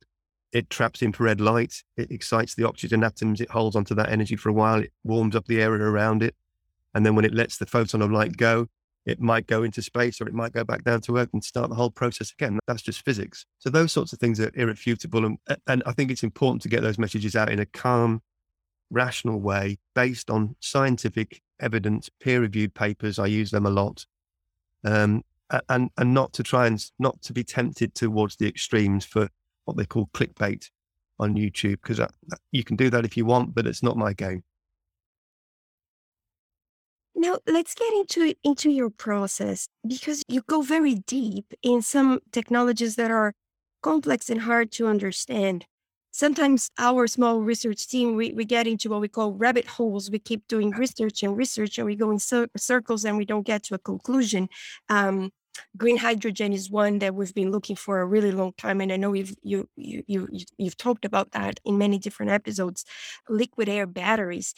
It 0.53 0.69
traps 0.69 1.03
infrared 1.03 1.41
light. 1.41 1.83
It 1.97 2.11
excites 2.11 2.55
the 2.55 2.67
oxygen 2.67 3.05
atoms. 3.05 3.41
It 3.41 3.51
holds 3.51 3.77
onto 3.77 3.95
that 3.95 4.11
energy 4.11 4.37
for 4.37 4.49
a 4.49 4.53
while. 4.53 4.81
It 4.81 4.93
warms 5.05 5.37
up 5.37 5.47
the 5.47 5.63
area 5.63 5.85
around 5.85 6.23
it. 6.23 6.35
And 6.93 7.07
then 7.07 7.15
when 7.15 7.25
it 7.25 7.35
lets 7.35 7.57
the 7.57 7.67
photon 7.67 8.03
of 8.03 8.11
light 8.11 8.37
go, 8.37 8.67
it 9.07 9.21
might 9.21 9.47
go 9.47 9.63
into 9.63 9.83
space 9.83 10.21
or 10.21 10.29
it 10.29 10.35
might 10.35 10.53
go 10.53 10.63
back 10.63 10.85
down 10.85 11.01
to 11.03 11.17
Earth 11.17 11.31
and 11.33 11.43
start 11.43 11.71
the 11.71 11.75
whole 11.75 11.91
process 11.91 12.33
again. 12.33 12.59
That's 12.67 12.83
just 12.83 13.05
physics. 13.05 13.47
So 13.59 13.71
those 13.71 13.93
sorts 13.93 14.13
of 14.13 14.19
things 14.19 14.39
are 14.41 14.51
irrefutable. 14.55 15.25
And, 15.25 15.39
and 15.67 15.83
I 15.87 15.93
think 15.93 16.11
it's 16.11 16.23
important 16.23 16.63
to 16.63 16.69
get 16.69 16.83
those 16.83 16.99
messages 16.99 17.35
out 17.35 17.51
in 17.51 17.59
a 17.59 17.67
calm, 17.67 18.23
rational 18.91 19.41
way 19.41 19.79
based 19.95 20.31
on 20.31 20.57
scientific 20.61 21.41
evidence, 21.61 22.11
peer 22.21 22.41
reviewed 22.41 22.75
papers. 22.75 23.19
I 23.19 23.27
use 23.27 23.51
them 23.51 23.67
a 23.67 23.71
lot. 23.71 24.05
Um, 24.85 25.23
and, 25.69 25.91
and 25.97 26.15
not 26.15 26.33
to 26.35 26.43
try 26.43 26.67
and 26.67 26.85
not 26.99 27.21
to 27.23 27.33
be 27.33 27.43
tempted 27.43 27.95
towards 27.95 28.37
the 28.37 28.47
extremes 28.47 29.05
for 29.05 29.29
what 29.65 29.77
they 29.77 29.85
call 29.85 30.11
clickbait 30.15 30.71
on 31.19 31.35
YouTube, 31.35 31.79
because 31.83 32.01
you 32.53 32.65
can 32.65 32.77
do 32.77 32.91
that 32.91 33.05
if 33.05 33.17
you 33.17 33.25
want, 33.25 33.55
but 33.55 33.67
it's 33.67 33.83
not 33.83 33.97
my 33.97 34.13
game. 34.13 34.43
Now 37.21 37.37
let's 37.47 37.75
get 37.75 37.93
into 37.93 38.35
into 38.43 38.71
your 38.71 38.89
process 38.89 39.69
because 39.87 40.23
you 40.27 40.41
go 40.49 40.63
very 40.63 40.95
deep 40.95 41.53
in 41.63 41.83
some 41.83 42.21
technologies 42.33 42.97
that 42.97 43.11
are 43.11 43.35
complex 43.83 44.31
and 44.31 44.41
hard 44.41 44.73
to 44.73 44.87
understand. 44.87 45.67
Sometimes 46.13 46.71
our 46.79 47.07
small 47.07 47.43
research 47.43 47.87
team 47.87 48.17
we, 48.17 48.33
we 48.33 48.47
get 48.47 48.67
into 48.67 48.89
what 48.89 49.03
we 49.03 49.09
call 49.09 49.35
rabbit 49.35 49.67
holes. 49.67 50.11
We 50.11 50.19
keep 50.19 50.49
doing 50.49 50.71
research 50.71 51.23
and 51.23 51.37
research 51.37 51.77
and 51.77 51.85
we 51.87 51.95
go 51.95 52.11
in 52.11 52.19
cir- 52.19 52.49
circles 52.57 53.05
and 53.05 53.19
we 53.19 53.27
don't 53.27 53.47
get 53.47 53.65
to 53.65 53.75
a 53.75 53.79
conclusion. 53.79 54.49
Um, 54.89 55.31
green 55.77 55.99
hydrogen 55.99 56.53
is 56.53 56.71
one 56.71 56.99
that 57.01 57.15
we've 57.15 57.35
been 57.35 57.51
looking 57.51 57.77
for 57.77 58.01
a 58.01 58.07
really 58.07 58.33
long 58.33 58.53
time 58.57 58.81
and 58.81 58.93
i 58.93 58.97
know 58.97 59.13
you've 59.13 59.35
you, 59.43 59.69
you 59.77 60.03
you 60.07 60.29
you've 60.59 60.77
talked 60.77 61.05
about 61.05 61.33
that 61.33 61.61
in 61.65 61.79
many 61.79 61.99
different 61.99 62.31
episodes 62.33 62.85
liquid 63.29 63.69
air 63.69 63.87
batteries 63.87 64.55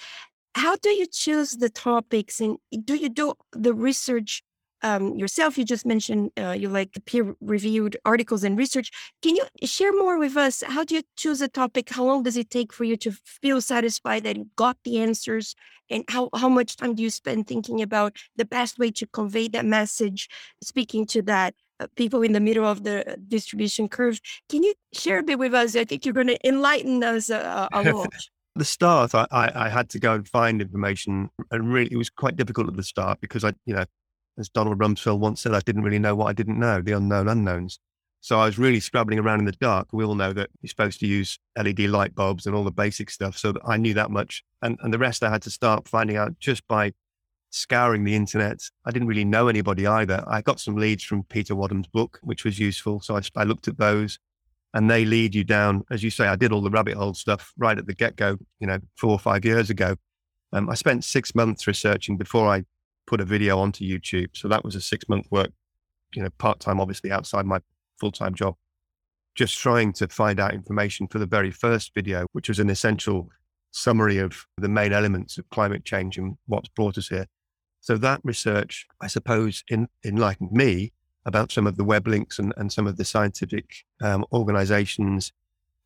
how 0.55 0.77
do 0.77 0.91
you 0.91 1.07
choose 1.07 1.53
the 1.53 1.71
topics 1.71 2.41
and 2.41 2.59
do 2.85 2.95
you 2.95 3.09
do 3.09 3.35
the 3.53 3.75
research 3.75 4.43
um, 4.83 5.15
yourself? 5.17 5.57
You 5.57 5.65
just 5.65 5.87
mentioned 5.87 6.31
uh, 6.39 6.51
you 6.51 6.69
like 6.69 6.91
peer 7.07 7.35
reviewed 7.41 7.97
articles 8.05 8.45
and 8.45 8.59
research. 8.59 8.91
Can 9.23 9.37
you 9.37 9.45
share 9.65 9.93
more 9.93 10.19
with 10.19 10.37
us? 10.37 10.63
How 10.67 10.85
do 10.85 10.97
you 10.97 11.03
choose 11.17 11.41
a 11.41 11.49
topic? 11.49 11.91
How 11.91 12.05
long 12.05 12.23
does 12.23 12.37
it 12.37 12.51
take 12.51 12.73
for 12.73 12.85
you 12.85 12.97
to 12.99 13.13
feel 13.25 13.61
satisfied 13.61 14.25
that 14.25 14.37
you 14.37 14.49
got 14.57 14.77
the 14.85 14.99
answers? 14.99 15.55
And 15.89 16.05
how, 16.09 16.29
how 16.35 16.49
much 16.49 16.77
time 16.77 16.95
do 16.95 17.03
you 17.03 17.11
spend 17.11 17.47
thinking 17.47 17.83
about 17.83 18.17
the 18.37 18.45
best 18.45 18.79
way 18.79 18.91
to 18.93 19.07
convey 19.07 19.49
that 19.49 19.65
message, 19.65 20.29
speaking 20.63 21.07
to 21.07 21.23
that 21.23 21.55
uh, 21.81 21.87
people 21.97 22.23
in 22.23 22.33
the 22.33 22.41
middle 22.41 22.65
of 22.65 22.85
the 22.85 23.19
distribution 23.29 23.89
curve? 23.89 24.21
Can 24.49 24.63
you 24.63 24.75
share 24.93 25.19
a 25.19 25.23
bit 25.23 25.39
with 25.39 25.55
us? 25.55 25.77
I 25.77 25.85
think 25.85 26.05
you're 26.05 26.15
going 26.15 26.29
to 26.29 26.49
enlighten 26.49 27.03
us 27.05 27.31
uh, 27.31 27.69
a 27.73 27.83
lot 27.93 28.13
the 28.55 28.65
start, 28.65 29.15
I, 29.15 29.27
I, 29.31 29.67
I, 29.67 29.69
had 29.69 29.89
to 29.91 29.99
go 29.99 30.15
and 30.15 30.29
find 30.29 30.61
information, 30.61 31.31
and 31.51 31.73
really, 31.73 31.91
it 31.93 31.97
was 31.97 32.11
quite 32.11 32.37
difficult 32.37 32.69
at 32.69 32.77
the 32.77 32.83
start 32.83 33.21
because 33.21 33.45
I, 33.45 33.55
you 33.65 33.75
know, 33.75 33.85
as 34.39 34.49
Donald 34.49 34.79
Rumsfeld 34.79 35.19
once 35.19 35.41
said, 35.41 35.55
I 35.55 35.61
didn't 35.61 35.83
really 35.83 35.99
know 35.99 36.15
what 36.15 36.27
I 36.27 36.33
didn't 36.33 36.59
know, 36.59 36.81
the 36.81 36.93
unknown 36.93 37.29
unknowns. 37.29 37.79
So 38.21 38.39
I 38.39 38.45
was 38.45 38.59
really 38.59 38.79
scrabbling 38.79 39.19
around 39.19 39.41
in 39.41 39.47
the 39.47 39.53
dark. 39.53 39.89
We 39.93 40.05
all 40.05 40.15
know 40.15 40.33
that 40.33 40.49
you're 40.61 40.69
supposed 40.69 41.01
to 41.01 41.09
use 41.09 41.39
LED 41.59 41.81
light 41.81 42.15
bulbs 42.15 42.47
and 42.47 42.55
all 42.55 42.63
the 42.63 42.71
basic 42.71 43.11
stuff. 43.11 43.37
So 43.37 43.55
I 43.67 43.77
knew 43.77 43.95
that 43.95 44.13
much. 44.13 44.45
And, 44.63 44.79
and 44.81 44.95
the 44.95 44.99
rest 44.99 45.25
I 45.25 45.31
had 45.31 45.43
to 45.43 45.51
start 45.51 45.89
finding 45.89 46.17
out 46.17 46.39
just 46.39 46.67
by 46.69 46.93
scouring 47.51 48.05
the 48.05 48.15
internet. 48.15 48.61
I 48.85 48.93
didn't 48.93 49.09
really 49.09 49.25
know 49.25 49.49
anybody 49.49 49.87
either. 49.87 50.25
I 50.27 50.41
got 50.41 50.61
some 50.61 50.77
leads 50.77 51.03
from 51.03 51.25
Peter 51.25 51.55
Wadhams' 51.55 51.91
book, 51.91 52.21
which 52.23 52.45
was 52.45 52.59
useful. 52.59 53.01
So 53.01 53.17
I, 53.17 53.23
I 53.35 53.45
looked 53.45 53.67
at 53.67 53.79
those 53.79 54.19
and 54.75 54.91
they 54.91 55.05
lead 55.05 55.35
you 55.35 55.45
down. 55.45 55.85
As 55.91 56.02
you 56.02 56.11
say, 56.11 56.26
I 56.26 56.37
did 56.37 56.52
all 56.52 56.62
the 56.62 56.71
rabbit 56.71 56.95
hole 56.95 57.14
stuff 57.14 57.52
right 57.57 57.76
at 57.76 57.87
the 57.87 57.95
get 57.95 58.17
go, 58.17 58.37
you 58.59 58.67
know, 58.67 58.79
four 58.97 59.11
or 59.11 59.19
five 59.19 59.45
years 59.45 59.71
ago. 59.71 59.97
Um, 60.52 60.69
I 60.69 60.75
spent 60.75 61.05
six 61.05 61.35
months 61.35 61.67
researching 61.67 62.17
before 62.17 62.49
I 62.49 62.64
put 63.07 63.21
a 63.21 63.25
video 63.25 63.59
onto 63.59 63.85
YouTube. 63.85 64.29
So 64.35 64.49
that 64.49 64.64
was 64.64 64.75
a 64.75 64.81
six 64.81 65.09
month 65.09 65.26
work, 65.31 65.50
you 66.14 66.23
know, 66.23 66.31
part 66.38 66.61
time, 66.61 66.81
obviously 66.81 67.11
outside 67.11 67.47
my 67.47 67.61
full 67.99 68.12
time 68.12 68.35
job, 68.35 68.55
just 69.35 69.59
trying 69.59 69.93
to 69.95 70.09
find 70.09 70.41
out 70.41 70.55
information 70.55 71.07
for 71.07 71.19
the 71.19 71.26
very 71.26 71.50
first 71.50 71.93
video, 71.95 72.26
which 72.33 72.49
was 72.49 72.59
an 72.59 72.71
essential 72.71 73.29
summary 73.71 74.19
of 74.19 74.47
the 74.59 74.69
main 74.69 74.93
elements 74.93 75.38
of 75.38 75.49
climate 75.50 75.85
change 75.85 76.19
and 76.19 76.37
what's 76.47 76.69
brought 76.69 76.99
us 76.99 77.09
here. 77.09 77.26
So 77.81 77.97
that 77.99 78.21
research, 78.23 78.87
I 79.00 79.07
suppose, 79.09 79.64
in, 79.69 79.88
enlightened 80.05 80.52
me 80.52 80.93
about 81.25 81.52
some 81.52 81.67
of 81.67 81.76
the 81.76 81.85
web 81.85 82.07
links 82.07 82.38
and, 82.38 82.52
and 82.57 82.73
some 82.73 82.87
of 82.87 82.97
the 82.97 83.05
scientific 83.05 83.85
um, 84.00 84.25
organizations 84.33 85.33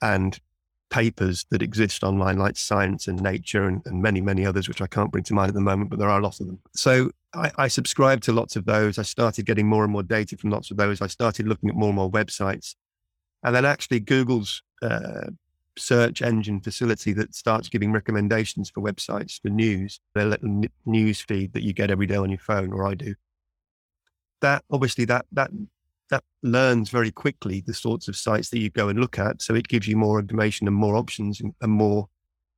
and 0.03 0.41
papers 0.89 1.47
that 1.51 1.63
exist 1.63 2.05
online, 2.05 2.39
like 2.39 2.57
Science 2.57 3.09
and 3.09 3.21
Nature 3.21 3.65
and, 3.65 3.83
and, 3.87 4.03
many, 4.03 4.21
many 4.21 4.47
others, 4.47 4.69
which 4.69 4.81
I 4.81 4.87
can't 4.87 5.11
bring 5.11 5.25
to 5.25 5.35
mind 5.35 5.49
at 5.49 5.55
the 5.55 5.61
moment, 5.61 5.91
but 5.91 5.99
there 5.99 6.09
are 6.09 6.21
a 6.21 6.23
lot 6.23 6.41
of 6.41 6.47
them. 6.47 6.59
So 6.75 7.11
I, 7.35 7.51
I 7.59 7.69
subscribed 7.69 8.23
to 8.25 8.33
lots 8.33 8.57
of 8.57 8.65
those. 8.65 8.99
I 8.99 9.03
started 9.03 9.47
getting 9.47 9.67
more 9.67 9.85
and 9.85 9.93
more 9.93 10.03
data 10.03 10.37
from 10.37 10.51
lots 10.51 10.71
of 10.71 10.77
those. 10.77 11.01
I 11.01 11.07
started 11.07 11.49
looking 11.49 11.69
at 11.69 11.75
more 11.75 11.89
and 11.89 11.97
more 11.97 12.11
websites. 12.11 12.75
And 13.43 13.55
then 13.55 13.65
actually 13.65 14.01
Google's 14.01 14.63
uh, 14.83 15.27
search 15.77 16.23
engine 16.23 16.61
facility 16.61 17.13
that 17.15 17.35
starts 17.35 17.69
giving 17.69 17.93
recommendations 17.93 18.71
for 18.71 18.83
websites 18.83 19.41
for 19.41 19.49
news, 19.49 20.01
their 20.15 20.25
little 20.25 20.63
news 20.87 21.21
feed 21.21 21.53
that 21.53 21.63
you 21.63 21.73
get 21.73 21.91
every 21.91 22.07
day 22.07 22.17
on 22.17 22.31
your 22.31 22.39
phone, 22.39 22.73
or 22.73 22.87
I 22.87 22.95
do. 22.95 23.15
That 24.41 24.65
obviously 24.71 25.05
that 25.07 25.27
that 25.33 25.51
that 26.11 26.25
learns 26.43 26.91
very 26.91 27.11
quickly 27.11 27.63
the 27.67 27.75
sorts 27.75 28.09
of 28.09 28.17
sites 28.17 28.51
that 28.51 28.59
you 28.59 28.71
go 28.71 28.89
and 28.89 29.01
look 29.01 29.19
at. 29.19 29.43
So 29.43 29.55
it 29.55 29.69
gives 29.69 29.89
you 29.89 29.97
more 29.97 30.19
information 30.19 30.67
and 30.67 30.77
more 30.77 30.97
options 30.97 31.41
and, 31.41 31.55
and 31.61 31.73
more 31.73 32.09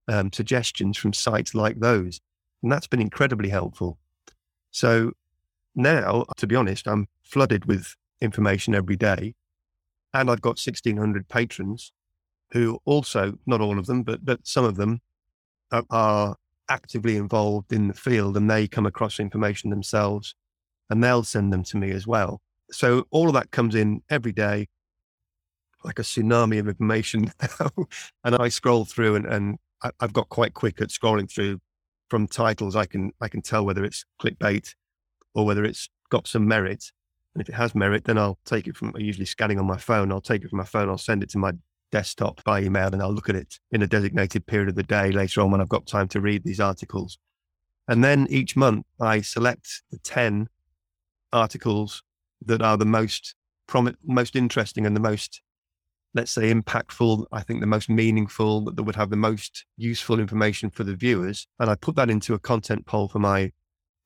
um, 0.06 0.32
suggestions 0.32 0.96
from 0.98 1.12
sites 1.12 1.54
like 1.54 1.80
those. 1.80 2.20
And 2.62 2.70
that's 2.70 2.86
been 2.86 3.00
incredibly 3.00 3.48
helpful. 3.48 3.98
So 4.70 5.12
now, 5.74 6.24
to 6.36 6.46
be 6.46 6.56
honest, 6.56 6.86
I'm 6.86 7.08
flooded 7.22 7.64
with 7.64 7.96
information 8.20 8.74
every 8.74 8.96
day. 8.96 9.34
And 10.12 10.30
I've 10.30 10.40
got 10.40 10.60
1,600 10.60 11.28
patrons 11.28 11.92
who 12.52 12.80
also, 12.84 13.38
not 13.46 13.60
all 13.60 13.78
of 13.78 13.86
them, 13.86 14.02
but, 14.02 14.24
but 14.24 14.46
some 14.46 14.64
of 14.64 14.76
them 14.76 15.00
are, 15.70 15.84
are 15.90 16.36
actively 16.68 17.16
involved 17.16 17.72
in 17.72 17.88
the 17.88 17.94
field 17.94 18.36
and 18.36 18.50
they 18.50 18.66
come 18.66 18.86
across 18.86 19.20
information 19.20 19.70
themselves 19.70 20.34
and 20.90 21.02
they'll 21.02 21.24
send 21.24 21.52
them 21.52 21.62
to 21.62 21.76
me 21.76 21.90
as 21.90 22.06
well 22.06 22.40
so 22.70 23.06
all 23.10 23.28
of 23.28 23.34
that 23.34 23.50
comes 23.50 23.74
in 23.74 24.02
every 24.10 24.32
day, 24.32 24.68
like 25.84 25.98
a 25.98 26.02
tsunami 26.02 26.58
of 26.58 26.68
information. 26.68 27.32
and 28.24 28.36
I 28.36 28.48
scroll 28.48 28.84
through 28.84 29.16
and, 29.16 29.26
and 29.26 29.58
I, 29.82 29.90
I've 30.00 30.12
got 30.12 30.28
quite 30.28 30.54
quick 30.54 30.80
at 30.80 30.88
scrolling 30.88 31.30
through 31.30 31.60
from 32.08 32.26
titles. 32.26 32.76
I 32.76 32.86
can, 32.86 33.12
I 33.20 33.28
can 33.28 33.42
tell 33.42 33.64
whether 33.64 33.84
it's 33.84 34.04
clickbait 34.20 34.74
or 35.34 35.46
whether 35.46 35.64
it's 35.64 35.88
got 36.10 36.26
some 36.26 36.46
merit. 36.46 36.92
And 37.34 37.42
if 37.42 37.48
it 37.48 37.54
has 37.54 37.74
merit, 37.74 38.04
then 38.04 38.18
I'll 38.18 38.38
take 38.44 38.66
it 38.66 38.76
from 38.76 38.94
usually 38.96 39.26
scanning 39.26 39.58
on 39.58 39.66
my 39.66 39.76
phone. 39.76 40.10
I'll 40.10 40.20
take 40.20 40.42
it 40.42 40.50
from 40.50 40.58
my 40.58 40.64
phone. 40.64 40.88
I'll 40.88 40.98
send 40.98 41.22
it 41.22 41.30
to 41.30 41.38
my 41.38 41.52
desktop 41.90 42.42
by 42.44 42.60
email 42.60 42.88
and 42.92 43.00
I'll 43.00 43.12
look 43.12 43.30
at 43.30 43.36
it 43.36 43.60
in 43.70 43.82
a 43.82 43.86
designated 43.86 44.46
period 44.46 44.68
of 44.68 44.74
the 44.74 44.82
day 44.82 45.10
later 45.10 45.40
on 45.40 45.50
when 45.50 45.60
I've 45.60 45.68
got 45.68 45.86
time 45.86 46.08
to 46.08 46.20
read 46.20 46.44
these 46.44 46.60
articles. 46.60 47.18
And 47.86 48.04
then 48.04 48.26
each 48.28 48.56
month 48.56 48.84
I 49.00 49.22
select 49.22 49.82
the 49.90 49.98
10 49.98 50.48
articles 51.32 52.02
that 52.44 52.62
are 52.62 52.76
the 52.76 52.86
most 52.86 53.34
prom- 53.66 53.96
most 54.04 54.36
interesting 54.36 54.86
and 54.86 54.96
the 54.96 55.00
most 55.00 55.42
let's 56.14 56.32
say 56.32 56.52
impactful 56.52 57.26
i 57.32 57.42
think 57.42 57.60
the 57.60 57.66
most 57.66 57.88
meaningful 57.88 58.64
that 58.72 58.82
would 58.82 58.96
have 58.96 59.10
the 59.10 59.16
most 59.16 59.66
useful 59.76 60.18
information 60.18 60.70
for 60.70 60.84
the 60.84 60.96
viewers. 60.96 61.46
And 61.58 61.68
i 61.70 61.74
put 61.74 61.96
that 61.96 62.10
into 62.10 62.34
a 62.34 62.38
content 62.38 62.86
poll 62.86 63.08
for 63.08 63.18
my 63.18 63.52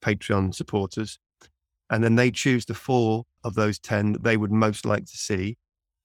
patreon 0.02 0.54
supporters. 0.54 1.18
And 1.88 2.02
then 2.02 2.16
they 2.16 2.30
choose 2.30 2.64
the 2.64 2.74
four 2.74 3.24
of 3.44 3.54
those 3.54 3.78
10 3.78 4.12
that 4.12 4.24
they 4.24 4.36
would 4.36 4.50
most 4.50 4.84
like 4.84 5.04
to 5.06 5.16
see 5.16 5.58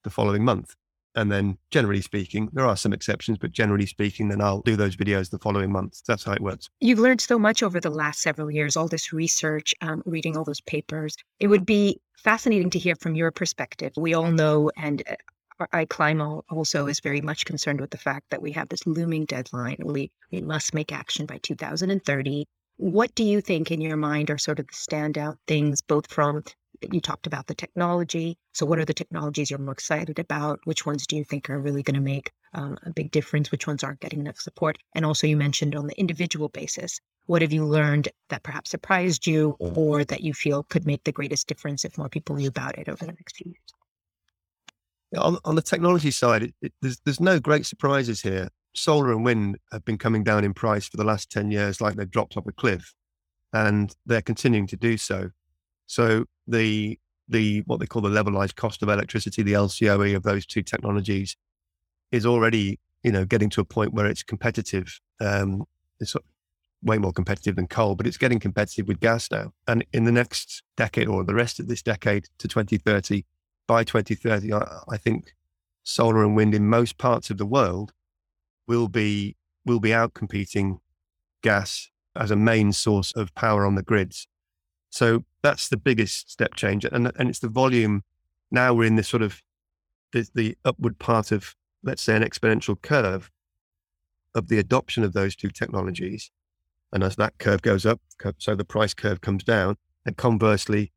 the 0.03 0.09
following 0.09 0.43
month 0.43 0.75
and 1.17 1.31
then 1.31 1.57
generally 1.71 2.01
speaking, 2.01 2.47
there 2.53 2.65
are 2.65 2.77
some 2.77 2.93
exceptions, 2.93 3.39
but 3.39 3.51
generally 3.51 3.87
speaking, 3.87 4.29
then 4.29 4.39
I'll 4.39 4.61
do 4.61 4.75
those 4.75 4.95
videos 4.95 5.31
the 5.31 5.39
following 5.39 5.71
month. 5.71 6.01
That's 6.07 6.23
how 6.23 6.33
it 6.33 6.41
works. 6.41 6.69
You've 6.79 6.99
learned 6.99 7.21
so 7.21 7.39
much 7.39 7.63
over 7.63 7.79
the 7.79 7.89
last 7.89 8.21
several 8.21 8.51
years, 8.51 8.77
all 8.77 8.87
this 8.87 9.11
research, 9.11 9.73
um, 9.81 10.03
reading 10.05 10.37
all 10.37 10.43
those 10.43 10.61
papers. 10.61 11.17
It 11.39 11.47
would 11.47 11.65
be 11.65 11.99
fascinating 12.19 12.69
to 12.69 12.79
hear 12.79 12.95
from 12.95 13.15
your 13.15 13.31
perspective. 13.31 13.93
We 13.97 14.13
all 14.13 14.31
know, 14.31 14.69
and 14.77 15.01
uh, 15.59 15.65
iClima 15.73 16.43
also 16.51 16.85
is 16.85 16.99
very 16.99 17.21
much 17.21 17.45
concerned 17.45 17.81
with 17.81 17.89
the 17.89 17.97
fact 17.97 18.29
that 18.29 18.43
we 18.43 18.51
have 18.51 18.69
this 18.69 18.85
looming 18.85 19.25
deadline. 19.25 19.77
We, 19.83 20.11
we 20.31 20.41
must 20.41 20.75
make 20.75 20.93
action 20.93 21.25
by 21.25 21.39
2030. 21.39 22.45
What 22.77 23.15
do 23.15 23.23
you 23.23 23.41
think 23.41 23.71
in 23.71 23.81
your 23.81 23.97
mind 23.97 24.29
are 24.29 24.37
sort 24.37 24.59
of 24.59 24.67
the 24.67 24.73
standout 24.73 25.37
things, 25.47 25.81
both 25.81 26.05
from 26.13 26.43
you 26.81 27.01
talked 27.01 27.27
about 27.27 27.47
the 27.47 27.55
technology. 27.55 28.37
So, 28.53 28.65
what 28.65 28.79
are 28.79 28.85
the 28.85 28.93
technologies 28.93 29.49
you're 29.49 29.59
more 29.59 29.73
excited 29.73 30.19
about? 30.19 30.59
Which 30.65 30.85
ones 30.85 31.07
do 31.07 31.15
you 31.15 31.23
think 31.23 31.49
are 31.49 31.59
really 31.59 31.83
going 31.83 31.95
to 31.95 32.01
make 32.01 32.31
um, 32.53 32.77
a 32.83 32.91
big 32.91 33.11
difference? 33.11 33.51
Which 33.51 33.67
ones 33.67 33.83
aren't 33.83 33.99
getting 33.99 34.19
enough 34.19 34.39
support? 34.39 34.77
And 34.95 35.05
also, 35.05 35.27
you 35.27 35.37
mentioned 35.37 35.75
on 35.75 35.87
the 35.87 35.99
individual 35.99 36.49
basis, 36.49 36.99
what 37.27 37.41
have 37.41 37.53
you 37.53 37.65
learned 37.65 38.09
that 38.29 38.43
perhaps 38.43 38.71
surprised 38.71 39.27
you 39.27 39.55
or 39.59 40.03
that 40.05 40.21
you 40.21 40.33
feel 40.33 40.63
could 40.63 40.85
make 40.85 41.03
the 41.03 41.11
greatest 41.11 41.47
difference 41.47 41.85
if 41.85 41.97
more 41.97 42.09
people 42.09 42.35
knew 42.35 42.47
about 42.47 42.77
it 42.77 42.89
over 42.89 43.05
the 43.05 43.11
next 43.11 43.35
few 43.35 43.51
years? 43.51 45.23
On, 45.23 45.37
on 45.45 45.55
the 45.55 45.61
technology 45.61 46.11
side, 46.11 46.43
it, 46.43 46.55
it, 46.61 46.73
there's, 46.81 46.99
there's 47.05 47.19
no 47.19 47.39
great 47.39 47.65
surprises 47.65 48.21
here. 48.21 48.49
Solar 48.75 49.11
and 49.11 49.23
wind 49.23 49.57
have 49.71 49.85
been 49.85 49.97
coming 49.97 50.23
down 50.23 50.43
in 50.43 50.53
price 50.53 50.87
for 50.87 50.97
the 50.97 51.03
last 51.03 51.31
10 51.31 51.51
years 51.51 51.81
like 51.81 51.95
they've 51.95 52.09
dropped 52.09 52.37
off 52.37 52.47
a 52.47 52.51
cliff, 52.51 52.93
and 53.53 53.93
they're 54.05 54.21
continuing 54.21 54.67
to 54.67 54.77
do 54.77 54.97
so. 54.97 55.31
So 55.87 56.25
the 56.47 56.99
the 57.29 57.61
what 57.61 57.79
they 57.79 57.85
call 57.85 58.01
the 58.01 58.09
levelized 58.09 58.55
cost 58.55 58.81
of 58.83 58.89
electricity, 58.89 59.43
the 59.43 59.53
LCOE 59.53 60.15
of 60.15 60.23
those 60.23 60.45
two 60.45 60.61
technologies, 60.61 61.35
is 62.11 62.25
already 62.25 62.79
you 63.03 63.11
know 63.11 63.25
getting 63.25 63.49
to 63.51 63.61
a 63.61 63.65
point 63.65 63.93
where 63.93 64.05
it's 64.05 64.23
competitive. 64.23 64.99
Um, 65.19 65.63
it's 65.99 66.15
way 66.83 66.97
more 66.97 67.11
competitive 67.11 67.55
than 67.55 67.67
coal, 67.67 67.95
but 67.95 68.05
it's 68.05 68.17
getting 68.17 68.39
competitive 68.39 68.87
with 68.87 68.99
gas 68.99 69.31
now. 69.31 69.51
And 69.67 69.83
in 69.93 70.03
the 70.03 70.11
next 70.11 70.61
decade 70.75 71.07
or 71.07 71.23
the 71.23 71.33
rest 71.33 71.59
of 71.59 71.67
this 71.67 71.81
decade 71.81 72.25
to 72.37 72.47
2030, 72.47 73.25
by 73.67 73.83
2030, 73.83 74.53
I, 74.53 74.81
I 74.87 74.97
think 74.97 75.33
solar 75.83 76.23
and 76.23 76.35
wind 76.35 76.53
in 76.53 76.69
most 76.69 76.97
parts 76.97 77.29
of 77.29 77.37
the 77.37 77.45
world 77.45 77.93
will 78.67 78.87
be 78.87 79.35
will 79.65 79.79
be 79.79 79.93
out 79.93 80.13
competing 80.13 80.79
gas 81.41 81.89
as 82.15 82.31
a 82.31 82.35
main 82.35 82.71
source 82.71 83.11
of 83.13 83.33
power 83.35 83.65
on 83.65 83.75
the 83.75 83.83
grids. 83.83 84.27
So 84.89 85.25
that's 85.47 85.69
the 85.69 85.77
biggest 85.77 86.29
step 86.29 86.55
change. 86.55 86.83
And, 86.83 87.09
and 87.17 87.29
it's 87.29 87.39
the 87.39 87.47
volume. 87.47 88.03
Now 88.51 88.73
we're 88.73 88.87
in 88.87 88.97
this 88.97 89.07
sort 89.07 89.23
of 89.23 89.41
the, 90.11 90.27
the 90.35 90.57
upward 90.65 90.99
part 90.99 91.31
of, 91.31 91.55
let's 91.83 92.01
say, 92.01 92.17
an 92.17 92.23
exponential 92.23 92.79
curve 92.81 93.31
of 94.35 94.49
the 94.49 94.59
adoption 94.59 95.05
of 95.05 95.13
those 95.13 95.37
two 95.37 95.49
technologies. 95.49 96.31
And 96.91 97.01
as 97.01 97.15
that 97.15 97.37
curve 97.37 97.61
goes 97.61 97.85
up, 97.85 98.01
so 98.37 98.55
the 98.55 98.65
price 98.65 98.93
curve 98.93 99.21
comes 99.21 99.43
down. 99.43 99.77
And 100.05 100.17
conversely, 100.17 100.91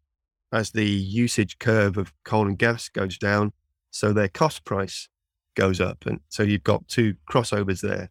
as 0.53 0.73
the 0.73 0.89
usage 0.89 1.59
curve 1.59 1.97
of 1.97 2.13
coal 2.25 2.49
and 2.49 2.59
gas 2.59 2.89
goes 2.89 3.19
down, 3.19 3.53
so 3.93 4.13
their 4.13 4.29
cost 4.29 4.65
price 4.65 5.09
goes 5.55 5.81
up. 5.81 6.07
And 6.07 6.21
so 6.29 6.43
you've 6.43 6.65
got 6.65 6.89
two 6.89 7.15
crossovers 7.31 7.83
there 7.83 8.11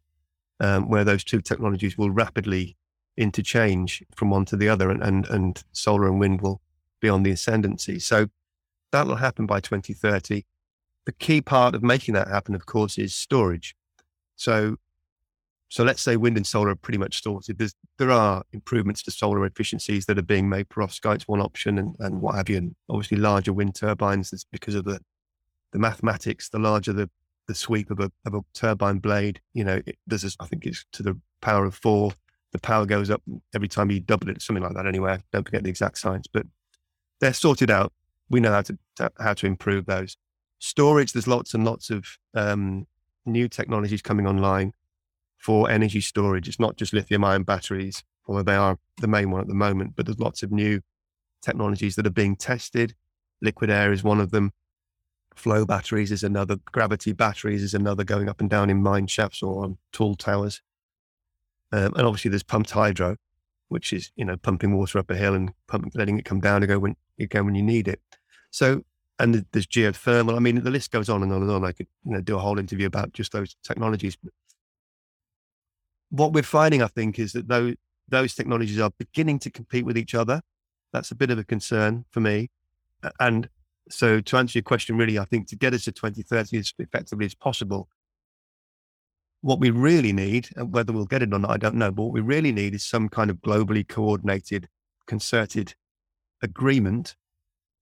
um, 0.62 0.90
where 0.90 1.04
those 1.04 1.26
two 1.26 1.42
technologies 1.42 1.98
will 1.98 2.12
rapidly 2.12 2.78
interchange 3.20 4.02
from 4.16 4.30
one 4.30 4.46
to 4.46 4.56
the 4.56 4.70
other, 4.70 4.90
and, 4.90 5.04
and, 5.04 5.28
and 5.30 5.64
solar 5.74 6.08
and 6.08 6.20
wind 6.20 6.42
will 6.42 6.62
be 7.02 7.10
on 7.10 7.24
the 7.24 7.32
ascendancy. 7.32 8.00
So 8.00 8.28
that'll 8.92 9.18
happen 9.18 9.46
by 9.46 9.60
2030. 9.60 10.46
The 11.06 11.12
key 11.12 11.42
part 11.42 11.76
of 11.76 11.84
making 11.84 12.14
that 12.14 12.30
happen, 12.30 12.56
of 12.56 12.66
course, 12.66 12.98
is 12.98 13.14
storage. 13.14 13.76
So, 14.38 14.78
so 15.68 15.84
let's 15.84 16.02
say 16.02 16.16
wind 16.16 16.38
and 16.38 16.48
solar 16.48 16.70
are 16.70 16.76
pretty 16.76 16.98
much 16.98 17.22
sorted. 17.22 17.58
There's, 17.58 17.76
there 17.98 18.12
are 18.12 18.44
improvements 18.54 19.04
to 19.04 19.12
solar 19.12 19.46
efficiencies 19.46 20.06
that 20.06 20.18
are 20.18 20.24
being 20.24 20.48
made. 20.48 20.70
Perovskite's 20.70 21.28
one 21.28 21.42
option, 21.42 21.78
and, 21.78 21.96
and 22.00 22.22
what 22.22 22.36
have 22.36 22.50
you. 22.50 22.58
And 22.58 22.76
obviously, 22.90 23.18
larger 23.18 23.52
wind 23.52 23.76
turbines 23.76 24.32
is 24.32 24.46
because 24.52 24.76
of 24.76 24.86
the 24.86 25.00
the 25.72 25.80
mathematics. 25.80 26.50
The 26.50 26.60
larger 26.60 26.94
the 26.94 27.10
the 27.48 27.56
sweep 27.56 27.92
of 27.92 28.00
a 28.00 28.12
of 28.26 28.34
a 28.34 28.42
turbine 28.54 29.00
blade, 29.00 29.42
you 29.54 29.64
know, 29.64 29.82
it, 29.86 29.98
there's 30.08 30.24
a, 30.24 30.32
I 30.40 30.46
think 30.46 30.66
it's 30.66 30.86
to 30.94 31.04
the 31.04 31.20
power 31.42 31.66
of 31.66 31.76
four 31.76 32.14
the 32.52 32.60
power 32.60 32.86
goes 32.86 33.10
up 33.10 33.22
every 33.54 33.68
time 33.68 33.92
you 33.92 34.00
double 34.00 34.30
it, 34.30 34.42
something 34.42 34.64
like 34.64 34.74
that. 34.74 34.88
Anyway, 34.88 35.20
don't 35.32 35.46
forget 35.46 35.64
the 35.64 35.70
exact 35.70 35.98
science, 35.98 36.28
but 36.32 36.46
they're 37.20 37.34
sorted 37.34 37.70
out. 37.70 37.94
We 38.30 38.40
know 38.40 38.52
how 38.52 38.62
to, 38.62 38.78
to 38.98 39.12
how 39.20 39.34
to 39.36 39.46
improve 39.46 39.86
those. 39.86 40.18
storage, 40.60 41.14
there's 41.14 41.28
lots 41.28 41.54
and 41.54 41.66
lots 41.66 41.90
of 41.90 42.06
um, 42.34 42.88
new 43.26 43.48
technologies 43.48 44.02
coming 44.02 44.28
online 44.28 44.74
for 45.38 45.70
energy 45.70 46.02
storage. 46.02 46.48
It's 46.48 46.60
not 46.60 46.76
just 46.76 46.94
lithium 46.94 47.24
ion 47.24 47.44
batteries, 47.44 48.04
although 48.28 48.44
they 48.44 48.56
are 48.56 48.78
the 48.98 49.08
main 49.08 49.32
one 49.32 49.42
at 49.42 49.48
the 49.48 49.54
moment, 49.54 49.94
but 49.96 50.06
there's 50.06 50.20
lots 50.20 50.44
of 50.44 50.52
new 50.52 50.82
technologies 51.42 51.96
that 51.96 52.06
are 52.06 52.12
being 52.12 52.36
tested. 52.36 52.94
Liquid 53.42 53.70
air 53.70 53.92
is 53.92 54.04
one 54.04 54.20
of 54.20 54.32
them. 54.32 54.52
Flow 55.36 55.66
batteries 55.66 56.12
is 56.12 56.24
another. 56.24 56.58
Gravity 56.66 57.14
batteries 57.14 57.64
is 57.64 57.74
another 57.74 58.04
going 58.04 58.28
up 58.28 58.42
and 58.42 58.50
down 58.50 58.70
in 58.70 58.84
mine 58.84 59.08
shafts 59.08 59.42
or 59.42 59.64
on 59.64 59.78
tall 59.94 60.16
towers. 60.16 60.62
Um, 61.72 61.94
and 61.96 62.06
obviously 62.06 62.30
there's 62.30 62.44
pumped 62.44 62.72
hydro, 62.72 63.16
which 63.68 63.94
is, 63.94 64.12
you 64.16 64.26
know, 64.26 64.38
pumping 64.38 64.76
water 64.76 65.00
up 65.00 65.10
a 65.10 65.16
hill 65.16 65.36
and 65.36 65.52
pumping, 65.68 65.92
letting 65.94 66.18
it 66.20 66.26
come 66.26 66.40
down 66.40 66.64
again 66.64 66.82
when, 66.82 66.96
again 67.20 67.46
when 67.46 67.56
you 67.56 67.64
need 67.64 67.88
it. 67.88 68.02
So, 68.52 68.84
and 69.20 69.46
there's 69.52 69.68
geothermal. 69.68 70.36
I 70.36 70.40
mean, 70.40 70.64
the 70.64 70.72
list 70.72 70.92
goes 70.92 71.10
on 71.10 71.24
and 71.24 71.32
on 71.32 71.42
and 71.42 71.52
on. 71.52 71.66
I 71.66 71.74
could, 71.74 71.88
you 72.06 72.14
know, 72.14 72.22
do 72.22 72.38
a 72.38 72.40
whole 72.40 72.58
interview 72.58 72.88
about 72.88 73.14
just 73.14 73.32
those 73.32 73.56
technologies. 73.64 74.18
What 76.10 76.34
we're 76.34 76.44
finding, 76.44 76.82
I 76.82 76.88
think, 76.88 77.20
is 77.20 77.34
that 77.34 77.48
those, 77.48 77.76
those 78.08 78.34
technologies 78.34 78.80
are 78.80 78.92
beginning 78.98 79.40
to 79.40 79.52
compete 79.52 79.86
with 79.86 79.98
each 79.98 80.16
other. 80.16 80.42
That's 80.94 81.12
a 81.12 81.16
bit 81.16 81.30
of 81.30 81.38
a 81.38 81.44
concern 81.44 82.06
for 82.10 82.22
me. 82.22 82.50
And 83.20 83.50
so 83.90 84.22
to 84.22 84.38
answer 84.38 84.58
your 84.58 84.64
question, 84.64 84.98
really, 84.98 85.20
I 85.20 85.26
think 85.26 85.48
to 85.50 85.56
get 85.56 85.74
us 85.74 85.84
to 85.84 85.92
2030 85.92 86.58
as 86.58 86.74
effectively 86.80 87.26
as 87.26 87.36
possible, 87.36 87.90
what 89.42 89.60
we 89.60 89.70
really 89.70 90.12
need, 90.12 90.50
and 90.56 90.74
whether 90.74 90.92
we'll 90.92 91.06
get 91.06 91.22
it 91.22 91.34
or 91.34 91.40
not, 91.40 91.52
I 91.52 91.58
don't 91.58 91.76
know, 91.76 91.92
but 91.92 92.04
what 92.04 92.14
we 92.14 92.22
really 92.22 92.52
need 92.52 92.74
is 92.74 92.86
some 92.86 93.08
kind 93.08 93.30
of 93.30 93.38
globally 93.38 93.88
coordinated, 93.88 94.68
concerted 95.08 95.76
agreement 96.42 97.16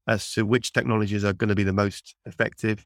as 0.08 0.32
to 0.34 0.46
which 0.46 0.72
technologies 0.72 1.26
are 1.26 1.34
going 1.34 1.50
to 1.50 1.56
be 1.56 1.64
the 1.64 1.74
most 1.74 2.16
effective 2.26 2.86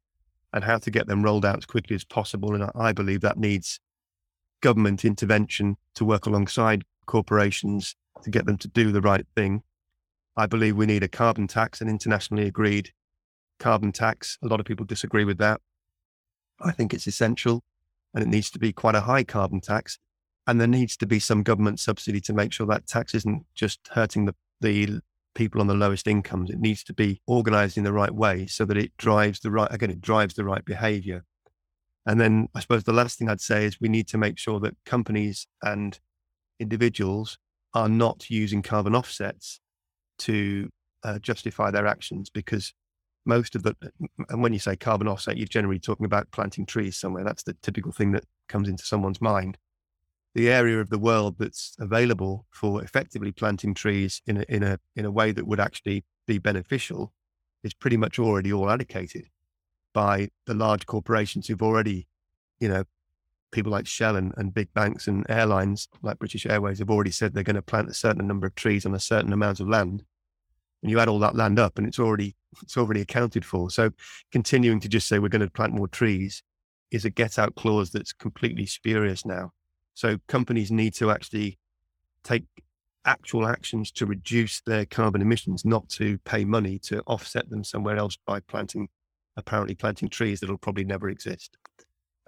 and 0.54 0.64
how 0.64 0.78
to 0.78 0.92
get 0.92 1.08
them 1.08 1.24
rolled 1.24 1.46
out 1.46 1.58
as 1.58 1.66
quickly 1.66 1.96
as 1.96 2.04
possible. 2.04 2.56
And 2.56 2.70
I 2.76 2.92
believe 2.94 3.22
that 3.22 3.38
needs 3.38 3.80
government 4.62 5.06
intervention 5.06 5.78
to 5.96 6.06
work 6.06 6.26
alongside 6.26 6.84
corporations 7.06 7.96
to 8.24 8.30
get 8.30 8.46
them 8.46 8.58
to 8.58 8.68
do 8.68 8.92
the 8.92 9.02
right 9.02 9.26
thing. 9.36 9.64
I 10.38 10.46
believe 10.46 10.78
we 10.78 10.86
need 10.86 11.04
a 11.04 11.08
carbon 11.08 11.48
tax, 11.48 11.82
an 11.82 11.90
internationally 11.90 12.48
agreed 12.48 12.92
carbon 13.60 13.92
tax. 13.92 14.38
A 14.42 14.48
lot 14.48 14.60
of 14.60 14.66
people 14.66 14.86
disagree 14.86 15.26
with 15.26 15.38
that. 15.40 15.62
I 16.60 16.72
think 16.72 16.94
it's 16.94 17.08
essential 17.08 17.64
and 18.14 18.24
it 18.24 18.28
needs 18.28 18.50
to 18.52 18.60
be 18.60 18.74
quite 18.74 18.96
a 18.96 19.02
high 19.02 19.24
carbon 19.24 19.62
tax. 19.62 19.98
And 20.48 20.60
there 20.60 20.68
needs 20.68 20.98
to 20.98 21.06
be 21.06 21.20
some 21.20 21.44
government 21.44 21.80
subsidy 21.80 22.20
to 22.22 22.34
make 22.34 22.52
sure 22.52 22.68
that 22.68 22.88
tax 22.88 23.14
isn't 23.16 23.46
just 23.54 23.80
hurting 23.92 24.26
the, 24.26 24.36
the 24.60 25.00
people 25.36 25.62
on 25.62 25.68
the 25.68 25.74
lowest 25.74 26.08
incomes. 26.08 26.50
It 26.50 26.60
needs 26.60 26.84
to 26.86 26.94
be 26.94 27.22
organized 27.28 27.78
in 27.78 27.84
the 27.84 27.94
right 27.94 28.14
way 28.14 28.48
so 28.48 28.66
that 28.66 28.78
it 28.78 28.96
drives 28.98 29.40
the 29.40 29.52
right, 29.52 29.72
again, 29.72 29.92
it 29.92 30.02
drives 30.02 30.34
the 30.34 30.44
right 30.44 30.66
behavior. 30.66 31.24
And 32.06 32.20
then 32.20 32.48
I 32.56 32.60
suppose 32.60 32.84
the 32.84 32.94
last 32.94 33.20
thing 33.20 33.30
I'd 33.30 33.42
say 33.42 33.66
is 33.66 33.80
we 33.80 33.88
need 33.88 34.08
to 34.10 34.18
make 34.18 34.40
sure 34.40 34.60
that 34.62 34.76
companies 34.86 35.48
and 35.62 36.00
individuals 36.60 37.38
are 37.74 37.90
not 37.90 38.30
using 38.30 38.62
carbon 38.62 38.96
offsets 38.96 39.60
to 40.20 40.70
uh, 41.04 41.20
justify 41.20 41.72
their 41.72 41.88
actions 41.88 42.30
because 42.30 42.74
most 43.26 43.56
of 43.56 43.64
the, 43.64 43.76
and 44.30 44.42
when 44.42 44.54
you 44.54 44.60
say 44.60 44.76
carbon 44.76 45.08
offset, 45.08 45.38
you're 45.38 45.48
generally 45.48 45.80
talking 45.80 46.06
about 46.06 46.32
planting 46.32 46.66
trees 46.66 46.98
somewhere. 46.98 47.24
That's 47.24 47.44
the 47.44 47.56
typical 47.62 47.92
thing 47.92 48.12
that 48.14 48.26
comes 48.48 48.68
into 48.68 48.86
someone's 48.86 49.22
mind. 49.22 49.58
The 50.34 50.50
area 50.50 50.80
of 50.80 50.90
the 50.90 51.00
world 51.00 51.36
that's 51.38 51.76
available 51.80 52.46
for 52.50 52.84
effectively 52.84 53.32
planting 53.32 53.74
trees 53.74 54.22
in 54.26 54.38
a, 54.38 54.46
in 54.48 54.64
a, 54.64 54.80
in 54.96 55.06
a 55.06 55.12
way 55.12 55.32
that 55.32 55.46
would 55.46 55.60
actually 55.60 56.04
be 56.26 56.38
beneficial 56.38 57.14
is 57.64 57.74
pretty 57.74 57.98
much 57.98 58.18
already 58.18 58.52
all 58.52 58.70
allocated 58.70 59.26
by 59.94 60.30
the 60.46 60.54
large 60.54 60.86
corporations 60.86 61.48
who've 61.48 61.62
already, 61.62 62.08
you 62.60 62.70
know, 62.70 62.86
people 63.52 63.72
like 63.72 63.86
Shell 63.86 64.16
and, 64.16 64.34
and 64.38 64.54
big 64.54 64.74
banks 64.74 65.08
and 65.08 65.26
airlines 65.30 65.90
like 66.02 66.20
British 66.20 66.46
Airways 66.46 66.80
have 66.80 66.90
already 66.90 67.12
said 67.12 67.34
they're 67.34 67.44
going 67.44 67.56
to 67.56 67.62
plant 67.62 67.90
a 67.90 67.94
certain 67.94 68.26
number 68.26 68.48
of 68.48 68.56
trees 68.56 68.86
on 68.86 68.96
a 68.96 69.00
certain 69.00 69.34
amount 69.34 69.60
of 69.60 69.68
land. 69.68 70.04
And 70.82 70.90
you 70.90 71.00
add 71.00 71.08
all 71.08 71.20
that 71.20 71.36
land 71.36 71.60
up 71.60 71.78
and 71.78 71.88
it's 71.88 72.00
already 72.00 72.36
it's 72.62 72.78
already 72.78 73.02
accounted 73.02 73.46
for. 73.46 73.70
So 73.70 73.92
continuing 74.32 74.80
to 74.82 74.90
just 74.90 75.08
say 75.08 75.20
we're 75.20 75.30
going 75.30 75.42
to 75.42 75.50
plant 75.50 75.74
more 75.74 75.88
trees 75.88 76.44
is 76.92 77.06
a 77.06 77.10
get 77.10 77.40
out 77.40 77.56
clause 77.56 77.92
that's 77.92 78.14
completely 78.14 78.66
spurious 78.66 79.26
now. 79.26 79.52
So 79.94 80.18
companies 80.28 80.72
need 80.72 80.94
to 80.96 81.12
actually 81.12 81.60
take 82.24 82.44
actual 83.06 83.48
actions 83.48 83.92
to 83.92 84.06
reduce 84.06 84.62
their 84.62 84.86
carbon 84.86 85.22
emissions, 85.22 85.66
not 85.66 85.88
to 85.90 86.18
pay 86.20 86.46
money 86.46 86.78
to 86.80 87.02
offset 87.08 87.50
them 87.50 87.64
somewhere 87.64 87.98
else 87.98 88.18
by 88.26 88.40
planting, 88.42 88.90
apparently 89.38 89.76
planting 89.76 90.10
trees 90.10 90.40
that'll 90.40 90.58
probably 90.58 90.84
never 90.84 91.10
exist. 91.10 91.58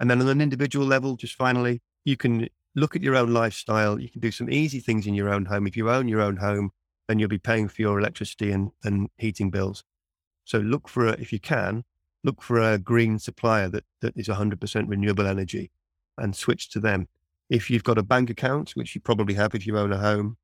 And 0.00 0.10
then 0.10 0.20
on 0.20 0.28
an 0.28 0.40
individual 0.40 0.86
level, 0.86 1.16
just 1.16 1.36
finally, 1.36 1.80
you 2.04 2.16
can 2.16 2.48
look 2.74 2.96
at 2.96 3.02
your 3.02 3.16
own 3.16 3.32
lifestyle. 3.32 4.00
You 4.00 4.10
can 4.10 4.20
do 4.20 4.30
some 4.30 4.50
easy 4.50 4.80
things 4.80 5.06
in 5.06 5.14
your 5.14 5.32
own 5.32 5.44
home. 5.44 5.66
If 5.66 5.76
you 5.76 5.90
own 5.90 6.08
your 6.08 6.20
own 6.20 6.36
home, 6.36 6.70
then 7.08 7.18
you'll 7.18 7.28
be 7.28 7.38
paying 7.38 7.68
for 7.68 7.82
your 7.82 7.98
electricity 7.98 8.50
and, 8.50 8.70
and 8.82 9.08
heating 9.18 9.50
bills. 9.50 9.84
So 10.44 10.58
look 10.58 10.88
for, 10.88 11.06
a, 11.06 11.12
if 11.12 11.32
you 11.32 11.40
can, 11.40 11.84
look 12.22 12.42
for 12.42 12.60
a 12.60 12.78
green 12.78 13.18
supplier 13.18 13.68
that, 13.68 13.84
that 14.00 14.16
is 14.16 14.28
100% 14.28 14.88
renewable 14.88 15.26
energy 15.26 15.70
and 16.18 16.34
switch 16.34 16.70
to 16.70 16.80
them. 16.80 17.08
If 17.50 17.70
you've 17.70 17.84
got 17.84 17.98
a 17.98 18.02
bank 18.02 18.30
account, 18.30 18.70
which 18.70 18.94
you 18.94 19.00
probably 19.00 19.34
have 19.34 19.54
if 19.54 19.66
you 19.66 19.78
own 19.78 19.92
a 19.92 19.98
home, 19.98 20.36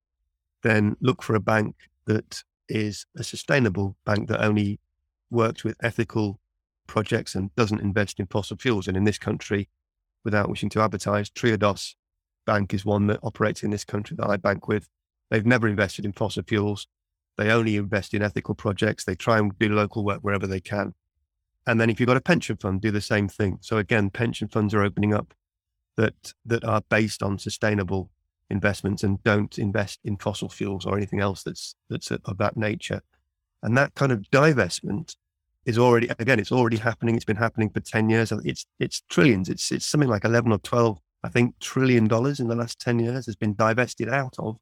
then 0.62 0.96
look 1.00 1.22
for 1.22 1.34
a 1.34 1.40
bank 1.40 1.74
that 2.06 2.42
is 2.68 3.06
a 3.16 3.24
sustainable 3.24 3.96
bank 4.04 4.28
that 4.28 4.44
only 4.44 4.78
works 5.30 5.64
with 5.64 5.76
ethical 5.82 6.38
projects 6.86 7.34
and 7.34 7.54
doesn't 7.56 7.80
invest 7.80 8.20
in 8.20 8.26
fossil 8.26 8.56
fuels. 8.56 8.88
And 8.88 8.96
in 8.96 9.04
this 9.04 9.18
country, 9.18 9.68
without 10.24 10.48
wishing 10.48 10.68
to 10.70 10.80
advertise, 10.80 11.30
Triodos 11.30 11.94
Bank 12.46 12.74
is 12.74 12.84
one 12.84 13.06
that 13.06 13.20
operates 13.22 13.62
in 13.62 13.70
this 13.70 13.84
country 13.84 14.16
that 14.18 14.28
I 14.28 14.36
bank 14.36 14.66
with. 14.66 14.88
They've 15.30 15.46
never 15.46 15.68
invested 15.68 16.04
in 16.04 16.12
fossil 16.12 16.42
fuels. 16.42 16.86
They 17.38 17.50
only 17.50 17.76
invest 17.76 18.12
in 18.14 18.22
ethical 18.22 18.54
projects. 18.54 19.04
They 19.04 19.14
try 19.14 19.38
and 19.38 19.56
do 19.58 19.68
local 19.70 20.04
work 20.04 20.20
wherever 20.20 20.46
they 20.46 20.60
can. 20.60 20.94
And 21.66 21.80
then 21.80 21.88
if 21.88 22.00
you've 22.00 22.08
got 22.08 22.16
a 22.16 22.22
pension 22.22 22.56
fund, 22.56 22.80
do 22.80 22.90
the 22.90 23.00
same 23.00 23.28
thing. 23.28 23.58
So 23.60 23.78
again, 23.78 24.10
pension 24.10 24.48
funds 24.48 24.74
are 24.74 24.82
opening 24.82 25.14
up 25.14 25.34
that 25.96 26.32
that 26.46 26.64
are 26.64 26.82
based 26.88 27.22
on 27.22 27.38
sustainable 27.38 28.10
investments 28.48 29.02
and 29.04 29.22
don't 29.22 29.58
invest 29.58 30.00
in 30.04 30.16
fossil 30.16 30.48
fuels 30.48 30.84
or 30.84 30.96
anything 30.96 31.20
else 31.20 31.42
that's 31.42 31.76
that's 31.88 32.10
of 32.10 32.38
that 32.38 32.56
nature. 32.56 33.00
And 33.62 33.76
that 33.76 33.94
kind 33.94 34.10
of 34.10 34.22
divestment 34.32 35.14
is 35.66 35.78
already 35.78 36.08
again, 36.18 36.40
it's 36.40 36.52
already 36.52 36.78
happening. 36.78 37.14
It's 37.14 37.24
been 37.24 37.36
happening 37.36 37.70
for 37.70 37.80
10 37.80 38.08
years. 38.10 38.32
It's 38.32 38.66
it's 38.78 39.02
trillions. 39.08 39.48
It's 39.48 39.70
it's 39.70 39.86
something 39.86 40.08
like 40.08 40.24
11 40.24 40.50
or 40.50 40.58
12, 40.58 40.98
I 41.22 41.28
think, 41.28 41.58
trillion 41.60 42.08
dollars 42.08 42.40
in 42.40 42.48
the 42.48 42.56
last 42.56 42.80
10 42.80 42.98
years 42.98 43.26
has 43.26 43.36
been 43.36 43.54
divested 43.54 44.08
out 44.08 44.34
of 44.38 44.56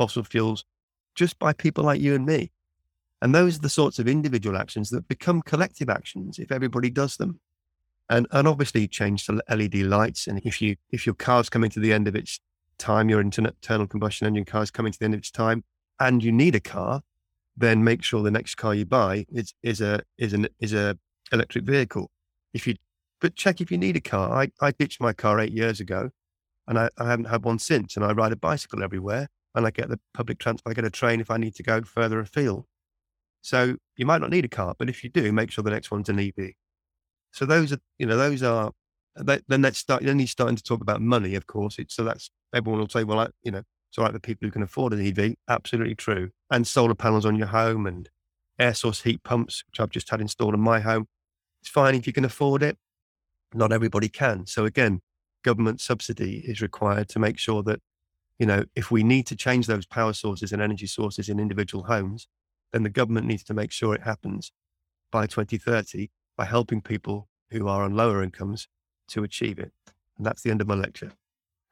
fossil 0.00 0.24
fuels 0.24 0.64
just 1.14 1.38
by 1.38 1.52
people 1.52 1.84
like 1.84 2.00
you 2.00 2.14
and 2.14 2.24
me. 2.24 2.50
And 3.20 3.34
those 3.34 3.58
are 3.58 3.60
the 3.60 3.68
sorts 3.68 3.98
of 3.98 4.08
individual 4.08 4.56
actions 4.56 4.88
that 4.90 5.06
become 5.08 5.42
collective 5.42 5.90
actions 5.90 6.38
if 6.38 6.50
everybody 6.50 6.88
does 6.88 7.18
them. 7.18 7.38
And, 8.08 8.26
and 8.32 8.48
obviously 8.48 8.88
change 8.88 9.26
to 9.26 9.42
LED 9.50 9.74
lights. 9.74 10.26
And 10.26 10.40
if 10.42 10.62
you 10.62 10.76
if 10.90 11.04
your 11.04 11.14
car's 11.14 11.50
coming 11.50 11.70
to 11.70 11.80
the 11.80 11.92
end 11.92 12.08
of 12.08 12.16
its 12.16 12.40
time, 12.78 13.10
your 13.10 13.20
internal 13.20 13.86
combustion 13.86 14.26
engine 14.26 14.46
car 14.46 14.62
is 14.62 14.70
coming 14.70 14.90
to 14.90 14.98
the 14.98 15.04
end 15.04 15.14
of 15.14 15.20
its 15.20 15.30
time, 15.30 15.62
and 16.00 16.24
you 16.24 16.32
need 16.32 16.54
a 16.54 16.60
car, 16.60 17.02
then 17.56 17.84
make 17.84 18.02
sure 18.02 18.22
the 18.22 18.30
next 18.30 18.56
car 18.56 18.74
you 18.74 18.86
buy 18.86 19.26
is 19.30 19.54
is 19.62 19.80
a 19.80 20.00
is 20.18 20.32
an 20.32 20.48
is 20.58 20.72
a 20.72 20.98
electric 21.30 21.64
vehicle. 21.64 22.10
If 22.52 22.66
you 22.66 22.74
but 23.20 23.36
check 23.36 23.60
if 23.60 23.70
you 23.70 23.78
need 23.78 23.96
a 23.96 24.00
car. 24.00 24.42
I, 24.42 24.50
I 24.60 24.72
ditched 24.72 25.00
my 25.00 25.12
car 25.12 25.38
eight 25.38 25.52
years 25.52 25.78
ago 25.78 26.10
and 26.66 26.78
I, 26.78 26.88
I 26.98 27.06
haven't 27.06 27.26
had 27.26 27.44
one 27.44 27.58
since. 27.58 27.96
And 27.96 28.04
I 28.04 28.12
ride 28.12 28.32
a 28.32 28.36
bicycle 28.36 28.82
everywhere 28.82 29.28
and 29.54 29.66
I 29.66 29.70
get 29.70 29.88
the 29.88 30.00
public 30.14 30.38
transport. 30.38 30.72
I 30.72 30.74
get 30.74 30.84
a 30.84 30.90
train 30.90 31.20
if 31.20 31.30
I 31.30 31.36
need 31.36 31.54
to 31.56 31.62
go 31.62 31.82
further 31.82 32.20
afield. 32.20 32.66
So 33.42 33.76
you 33.96 34.06
might 34.06 34.20
not 34.20 34.30
need 34.30 34.44
a 34.44 34.48
car, 34.48 34.74
but 34.78 34.88
if 34.88 35.02
you 35.02 35.10
do, 35.10 35.32
make 35.32 35.50
sure 35.50 35.64
the 35.64 35.70
next 35.70 35.90
one's 35.90 36.08
an 36.08 36.20
EV. 36.20 36.52
So 37.32 37.46
those 37.46 37.72
are, 37.72 37.78
you 37.98 38.06
know, 38.06 38.16
those 38.16 38.42
are. 38.42 38.72
Uh, 39.18 39.38
then 39.48 39.62
let's 39.62 39.78
start. 39.78 40.02
Then 40.02 40.18
he's 40.18 40.30
starting 40.30 40.56
to 40.56 40.62
talk 40.62 40.80
about 40.80 41.00
money. 41.00 41.34
Of 41.34 41.46
course, 41.46 41.78
it's 41.78 41.94
so 41.94 42.04
that's 42.04 42.30
everyone 42.54 42.80
will 42.80 42.88
say, 42.88 43.04
well, 43.04 43.18
I, 43.18 43.28
you 43.42 43.50
know, 43.50 43.62
it's 43.90 43.98
all 43.98 44.04
right 44.04 44.12
for 44.12 44.20
people 44.20 44.46
who 44.46 44.52
can 44.52 44.62
afford 44.62 44.92
an 44.92 45.04
EV. 45.04 45.34
Absolutely 45.48 45.96
true. 45.96 46.30
And 46.50 46.66
solar 46.66 46.94
panels 46.94 47.26
on 47.26 47.36
your 47.36 47.48
home 47.48 47.86
and 47.86 48.08
air 48.58 48.74
source 48.74 49.02
heat 49.02 49.22
pumps, 49.24 49.64
which 49.66 49.80
I've 49.80 49.90
just 49.90 50.10
had 50.10 50.20
installed 50.20 50.54
in 50.54 50.60
my 50.60 50.80
home. 50.80 51.06
It's 51.60 51.70
fine 51.70 51.94
if 51.94 52.06
you 52.06 52.12
can 52.12 52.24
afford 52.24 52.62
it. 52.62 52.78
Not 53.52 53.72
everybody 53.72 54.08
can. 54.08 54.46
So 54.46 54.64
again, 54.64 55.00
government 55.42 55.80
subsidy 55.80 56.44
is 56.46 56.60
required 56.60 57.08
to 57.10 57.18
make 57.18 57.38
sure 57.38 57.62
that 57.64 57.80
you 58.40 58.46
know, 58.46 58.64
if 58.74 58.90
we 58.90 59.04
need 59.04 59.26
to 59.26 59.36
change 59.36 59.66
those 59.66 59.84
power 59.84 60.14
sources 60.14 60.50
and 60.50 60.62
energy 60.62 60.86
sources 60.86 61.28
in 61.28 61.38
individual 61.38 61.84
homes, 61.84 62.26
then 62.72 62.82
the 62.82 62.88
government 62.88 63.26
needs 63.26 63.44
to 63.44 63.54
make 63.54 63.70
sure 63.70 63.94
it 63.94 64.02
happens 64.02 64.50
by 65.12 65.26
2030 65.26 66.10
by 66.38 66.46
helping 66.46 66.80
people 66.80 67.28
who 67.50 67.68
are 67.68 67.84
on 67.84 67.94
lower 67.94 68.22
incomes 68.22 68.66
to 69.08 69.22
achieve 69.22 69.58
it. 69.58 69.72
And 70.16 70.26
that's 70.26 70.42
the 70.42 70.50
end 70.50 70.62
of 70.62 70.66
my 70.66 70.74
lecture. 70.74 71.12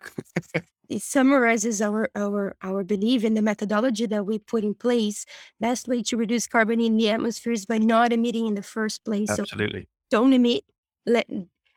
it 0.89 1.01
summarizes 1.01 1.81
our 1.81 2.11
our 2.15 2.55
our 2.63 2.85
belief 2.85 3.25
in 3.25 3.33
the 3.33 3.43
methodology 3.43 4.05
that 4.05 4.27
we 4.27 4.39
put 4.39 4.63
in 4.63 4.75
place. 4.75 5.25
Best 5.59 5.89
way 5.89 6.03
to 6.03 6.19
reduce 6.19 6.47
carbon 6.47 6.81
in 6.81 6.99
the 6.99 7.09
atmosphere 7.09 7.53
is 7.53 7.65
by 7.65 7.79
not 7.79 8.13
emitting 8.13 8.47
in 8.47 8.55
the 8.55 8.63
first 8.63 9.05
place. 9.07 9.31
Absolutely. 9.31 9.89
don't 10.11 10.35
emit, 10.35 10.65
let 11.07 11.27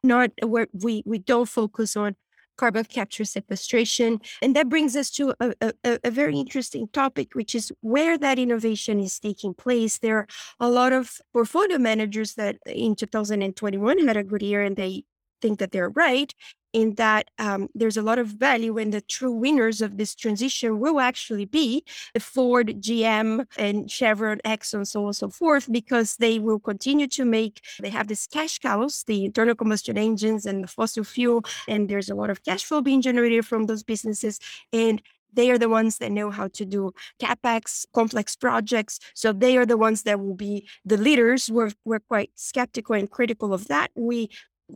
not 0.04 0.32
where 0.44 0.68
we 0.74 1.02
we 1.06 1.18
don't 1.18 1.48
focus 1.48 1.96
on 1.96 2.18
carbon 2.58 2.86
capture 2.86 3.26
sequestration. 3.26 4.20
And 4.42 4.56
that 4.56 4.70
brings 4.70 4.96
us 4.96 5.10
to 5.12 5.34
a, 5.40 5.54
a, 5.62 6.00
a, 6.04 6.12
very 6.12 6.38
interesting 6.38 6.88
topic, 6.94 7.34
which 7.34 7.56
is 7.56 7.72
where 7.82 8.18
that 8.18 8.38
innovation 8.38 9.00
is 9.00 9.20
taking 9.20 9.54
place. 9.54 9.98
There 9.98 10.18
are 10.18 10.28
a 10.60 10.70
lot 10.70 10.94
of 10.94 11.18
portfolio 11.34 11.78
managers 11.78 12.36
that 12.36 12.58
in 12.66 12.96
2021 12.96 14.08
had 14.08 14.18
a 14.18 14.24
good 14.24 14.42
year 14.42 14.62
and 14.62 14.76
they 14.76 15.06
think 15.42 15.60
that 15.60 15.72
they're 15.72 15.90
right 15.90 16.34
in 16.74 16.96
that 16.96 17.30
um, 17.40 17.68
there's 17.76 17.98
a 17.98 18.02
lot 18.02 18.20
of 18.20 18.28
value 18.28 18.78
and 18.78 18.94
the 18.94 19.02
true 19.02 19.32
winners 19.32 19.82
of 19.82 19.98
this 19.98 20.16
transition 20.16 20.80
will 20.80 21.00
actually 21.00 21.46
be 21.46 21.84
the 22.14 22.20
Ford, 22.20 22.82
GM, 22.82 23.46
and 23.58 23.90
Chevron, 23.90 24.40
Exxon, 24.46 24.86
so 24.88 25.02
on 25.02 25.08
and 25.08 25.16
so 25.16 25.30
forth, 25.30 25.72
because 25.72 26.18
they 26.18 26.40
will 26.40 26.60
continue 26.60 27.08
to 27.08 27.26
make, 27.26 27.62
they 27.80 27.90
have 27.90 28.08
these 28.08 28.28
cash 28.28 28.60
cows, 28.60 29.04
the 29.08 29.26
internal 29.26 29.56
combustion 29.56 29.98
engines 29.98 30.46
and 30.46 30.64
the 30.64 30.68
fossil 30.68 31.04
fuel, 31.04 31.44
and 31.68 31.90
there's 31.90 32.10
a 32.10 32.16
lot 32.16 32.30
of 32.30 32.44
cash 32.44 32.64
flow 32.64 32.82
being 32.82 33.02
generated 33.02 33.46
from 33.46 33.66
those 33.66 33.84
businesses. 33.84 34.40
And 34.72 35.02
they 35.34 35.50
are 35.50 35.58
the 35.58 35.70
ones 35.70 35.98
that 35.98 36.12
know 36.12 36.30
how 36.30 36.48
to 36.50 36.66
do 36.66 36.92
capex 37.20 37.86
complex 37.94 38.36
projects 38.36 39.00
so 39.14 39.32
they 39.32 39.58
are 39.58 39.66
the 39.66 39.78
ones 39.78 40.04
that 40.04 40.20
will 40.20 40.36
be 40.36 40.68
the 40.86 40.98
leaders 40.98 41.50
we're, 41.50 41.72
we're 41.86 42.00
quite 42.00 42.32
skeptical 42.36 42.96
and 42.96 43.10
critical 43.10 43.54
of 43.54 43.68
that 43.68 43.92
we 43.96 44.30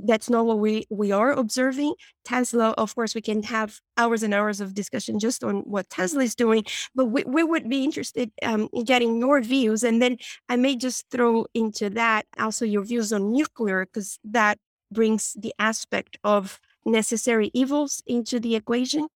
that's 0.03 0.29
not 0.29 0.45
what 0.45 0.60
we 0.60 0.86
we 0.89 1.12
are 1.12 1.31
observing. 1.31 1.93
Tesla 2.23 2.71
of 2.77 2.95
course 2.95 3.15
we 3.15 3.21
can 3.21 3.43
have 3.43 3.79
hours 3.97 4.23
and 4.23 4.34
hours 4.34 4.60
of 4.60 4.73
discussion 4.73 5.19
just 5.19 5.43
on 5.43 5.58
what 5.62 5.89
tesla 5.89 6.23
is 6.23 6.36
doing 6.36 6.65
but 6.95 7.05
we, 7.05 7.23
we 7.25 7.43
would 7.43 7.69
be 7.69 7.84
interested 7.84 8.31
um, 8.43 8.67
in 8.73 8.84
getting 8.84 9.19
your 9.19 9.41
views 9.41 9.84
and 9.84 10.01
then 10.01 10.17
i 10.49 10.55
may 10.55 10.75
just 10.75 11.05
throw 11.12 11.45
into 11.53 11.89
that 11.89 12.25
also 12.39 12.65
your 12.65 12.84
views 12.84 13.13
on 13.13 13.31
nuclear 13.31 13.86
because 13.86 14.19
that 14.23 14.58
brings 14.91 15.34
the 15.39 15.53
aspect 15.60 16.17
of 16.23 16.60
necessary 16.86 17.51
evils 17.53 18.03
into 18.05 18.39
the 18.39 18.55
equation. 18.55 19.08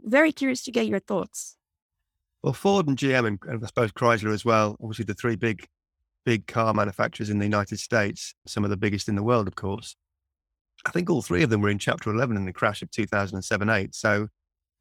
Very 0.00 0.32
curious 0.32 0.62
to 0.64 0.72
get 0.72 0.86
your 0.86 1.00
thoughts. 1.00 1.56
Well 2.42 2.52
ford 2.54 2.88
and 2.88 2.96
gm 2.96 3.26
and, 3.26 3.38
and 3.46 3.62
i 3.62 3.66
suppose 3.66 3.92
chrysler 3.92 4.32
as 4.32 4.46
well 4.46 4.74
obviously 4.80 5.04
the 5.04 5.12
three 5.12 5.36
big 5.36 5.66
big 6.24 6.46
car 6.46 6.74
manufacturers 6.74 7.30
in 7.30 7.38
the 7.38 7.44
United 7.44 7.78
States, 7.78 8.34
some 8.46 8.64
of 8.64 8.70
the 8.70 8.76
biggest 8.76 9.08
in 9.08 9.16
the 9.16 9.22
world, 9.22 9.48
of 9.48 9.54
course. 9.54 9.96
I 10.86 10.90
think 10.90 11.10
all 11.10 11.22
three 11.22 11.42
of 11.42 11.50
them 11.50 11.60
were 11.60 11.68
in 11.68 11.78
Chapter 11.78 12.10
11 12.10 12.36
in 12.36 12.46
the 12.46 12.52
crash 12.52 12.82
of 12.82 12.90
2007 12.90 13.68
8. 13.68 13.94
So 13.94 14.28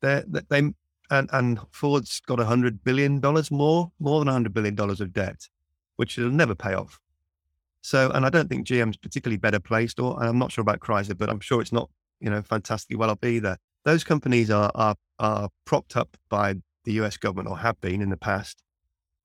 they 0.02 0.24
they 0.50 0.74
and, 1.10 1.30
and 1.34 1.60
Ford's 1.72 2.22
got 2.22 2.40
$100 2.40 2.80
billion 2.84 3.20
more, 3.52 3.92
more 4.00 4.24
than 4.24 4.46
$100 4.46 4.54
billion 4.54 4.80
of 4.80 5.14
debt, 5.14 5.48
which 5.96 6.18
will 6.18 6.30
never 6.30 6.56
pay 6.56 6.74
off. 6.74 7.00
So, 7.82 8.12
and 8.12 8.26
I 8.26 8.30
don't 8.30 8.50
think 8.50 8.68
GM's 8.68 8.98
particularly 8.98 9.38
better 9.38 9.60
placed, 9.60 10.00
or 10.00 10.22
I'm 10.22 10.38
not 10.38 10.52
sure 10.52 10.62
about 10.62 10.82
Chrysler, 10.82 11.18
but 11.18 11.30
I'm 11.30 11.40
sure 11.40 11.62
it's 11.62 11.72
not, 11.72 11.90
you 12.20 12.30
know, 12.30 12.42
fantastically 12.42 12.98
well 12.98 13.10
off 13.10 13.24
either. 13.24 13.58
Those 13.86 14.04
companies 14.04 14.52
are, 14.52 14.72
are, 14.76 14.96
are 15.18 15.50
propped 15.66 15.96
up 15.96 16.18
by 16.30 16.56
the 16.84 16.94
US 16.94 17.18
government 17.18 17.50
or 17.50 17.58
have 17.58 17.80
been 17.82 18.02
in 18.02 18.10
the 18.10 18.18
past. 18.18 18.62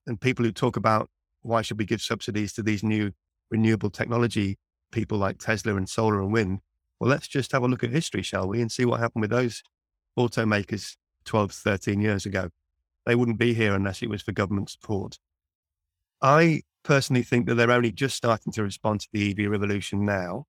And 0.07 0.21
people 0.21 0.45
who 0.45 0.53
talk 0.53 0.77
about 0.77 1.11
why 1.45 1.63
should 1.63 1.79
we 1.79 1.85
give 1.85 2.01
subsidies 2.01 2.53
to 2.55 2.63
these 2.63 2.83
new 2.83 3.13
renewable 3.51 3.91
technology 3.91 4.59
people 4.91 5.19
like 5.19 5.39
Tesla 5.39 5.77
and 5.77 5.89
solar 5.89 6.21
and 6.21 6.33
wind? 6.33 6.61
Well, 6.99 7.11
let's 7.11 7.29
just 7.29 7.53
have 7.53 7.63
a 7.63 7.69
look 7.69 7.85
at 7.85 7.91
history, 7.91 8.23
shall 8.23 8.49
we, 8.49 8.61
and 8.61 8.73
see 8.73 8.85
what 8.85 9.01
happened 9.01 9.23
with 9.23 9.31
those 9.31 9.63
automakers 10.19 10.97
12, 11.25 11.53
13 11.53 12.01
years 12.01 12.25
ago. 12.27 12.49
They 13.07 13.15
wouldn't 13.15 13.39
be 13.39 13.53
here 13.53 13.75
unless 13.75 14.03
it 14.03 14.09
was 14.09 14.23
for 14.23 14.33
government 14.33 14.71
support. 14.71 15.19
I 16.23 16.63
personally 16.83 17.23
think 17.23 17.47
that 17.47 17.57
they're 17.57 17.71
only 17.71 17.93
just 17.93 18.17
starting 18.17 18.53
to 18.55 18.63
respond 18.63 19.01
to 19.01 19.09
the 19.13 19.31
EV 19.31 19.51
revolution 19.51 20.05
now. 20.05 20.47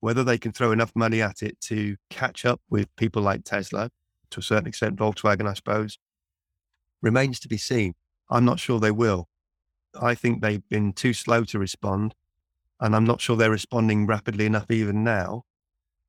Whether 0.00 0.24
they 0.24 0.36
can 0.36 0.52
throw 0.52 0.72
enough 0.72 0.92
money 0.96 1.22
at 1.22 1.42
it 1.42 1.60
to 1.62 1.96
catch 2.10 2.44
up 2.44 2.60
with 2.68 2.94
people 2.96 3.22
like 3.22 3.44
Tesla, 3.44 3.90
to 4.30 4.40
a 4.40 4.42
certain 4.42 4.66
extent, 4.66 4.96
Volkswagen, 4.96 5.48
I 5.48 5.54
suppose, 5.54 5.98
remains 7.00 7.38
to 7.40 7.48
be 7.48 7.56
seen. 7.56 7.94
I'm 8.28 8.44
not 8.44 8.58
sure 8.58 8.80
they 8.80 8.90
will. 8.90 9.28
I 10.00 10.14
think 10.14 10.42
they've 10.42 10.66
been 10.68 10.92
too 10.92 11.12
slow 11.12 11.44
to 11.44 11.58
respond. 11.58 12.14
And 12.80 12.96
I'm 12.96 13.04
not 13.04 13.20
sure 13.20 13.36
they're 13.36 13.50
responding 13.50 14.06
rapidly 14.06 14.46
enough 14.46 14.70
even 14.70 15.04
now. 15.04 15.44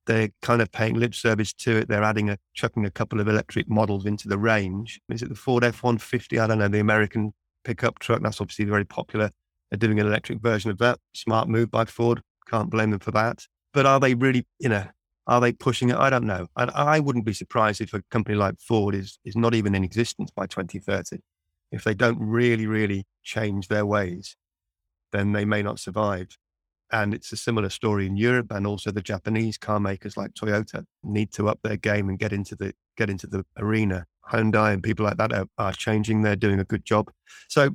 They're 0.06 0.30
kind 0.42 0.62
of 0.62 0.72
paying 0.72 0.96
lip 0.96 1.14
service 1.14 1.54
to 1.54 1.78
it. 1.78 1.88
They're 1.88 2.04
adding 2.04 2.30
a, 2.30 2.38
chucking 2.54 2.86
a 2.86 2.92
couple 2.92 3.20
of 3.20 3.28
electric 3.28 3.70
models 3.70 4.06
into 4.06 4.28
the 4.28 4.38
range. 4.38 5.00
Is 5.10 5.22
it 5.22 5.30
the 5.30 5.36
Ford 5.36 5.64
F 5.64 5.84
150? 5.84 6.40
I 6.40 6.48
don't 6.48 6.60
know, 6.60 6.68
the 6.68 6.80
American 6.80 7.34
pickup 7.64 8.00
truck. 8.00 8.22
That's 8.22 8.42
obviously 8.42 8.66
very 8.66 8.86
popular. 8.86 9.30
They're 9.70 9.78
doing 9.78 10.00
an 10.00 10.08
electric 10.08 10.42
version 10.42 10.72
of 10.72 10.78
that. 10.80 11.00
Smart 11.14 11.48
move 11.48 11.72
by 11.72 11.86
Ford. 11.86 12.22
Can't 12.50 12.70
blame 12.70 12.90
them 12.90 13.00
for 13.00 13.12
that. 13.12 13.46
But 13.72 13.86
are 13.86 14.00
they 14.00 14.14
really, 14.16 14.46
you 14.60 14.70
know, 14.70 14.88
are 15.28 15.40
they 15.40 15.54
pushing 15.54 15.90
it? 15.90 15.96
I 15.96 16.10
don't 16.10 16.26
know. 16.26 16.48
And 16.58 16.70
I 16.72 17.00
wouldn't 17.00 17.26
be 17.26 17.34
surprised 17.34 17.80
if 17.80 17.94
a 17.94 18.02
company 18.12 18.36
like 18.36 18.60
Ford 18.60 18.96
is, 18.96 19.20
is 19.24 19.38
not 19.38 19.56
even 19.56 19.74
in 19.74 19.84
existence 19.84 20.32
by 20.32 20.48
2030 20.48 21.20
if 21.74 21.84
they 21.84 21.96
don't 21.96 22.20
really, 22.20 22.68
really 22.68 23.06
change 23.24 23.68
their 23.68 23.86
ways, 23.86 24.38
then 25.12 25.32
they 25.32 25.44
may 25.44 25.64
not 25.64 25.80
survive. 25.80 26.38
And 26.92 27.16
it's 27.16 27.32
a 27.32 27.38
similar 27.38 27.72
story 27.72 28.06
in 28.06 28.16
Europe, 28.16 28.52
and 28.52 28.68
also 28.68 28.92
the 28.92 29.02
Japanese 29.02 29.58
car 29.58 29.80
makers 29.80 30.16
like 30.16 30.36
Toyota 30.36 30.86
need 31.04 31.32
to 31.34 31.50
up 31.50 31.60
their 31.64 31.76
game 31.76 32.10
and 32.10 32.20
get 32.20 32.32
into 32.32 32.56
the 32.56 32.74
get 32.96 33.10
into 33.10 33.26
the 33.26 33.44
arena. 33.58 34.06
Hyundai 34.32 34.72
and 34.72 34.84
people 34.84 35.04
like 35.04 35.18
that 35.18 35.34
are, 35.34 35.48
are 35.58 35.74
changing. 35.74 36.22
They're 36.22 36.36
doing 36.36 36.60
a 36.60 36.64
good 36.64 36.86
job. 36.86 37.12
So, 37.50 37.72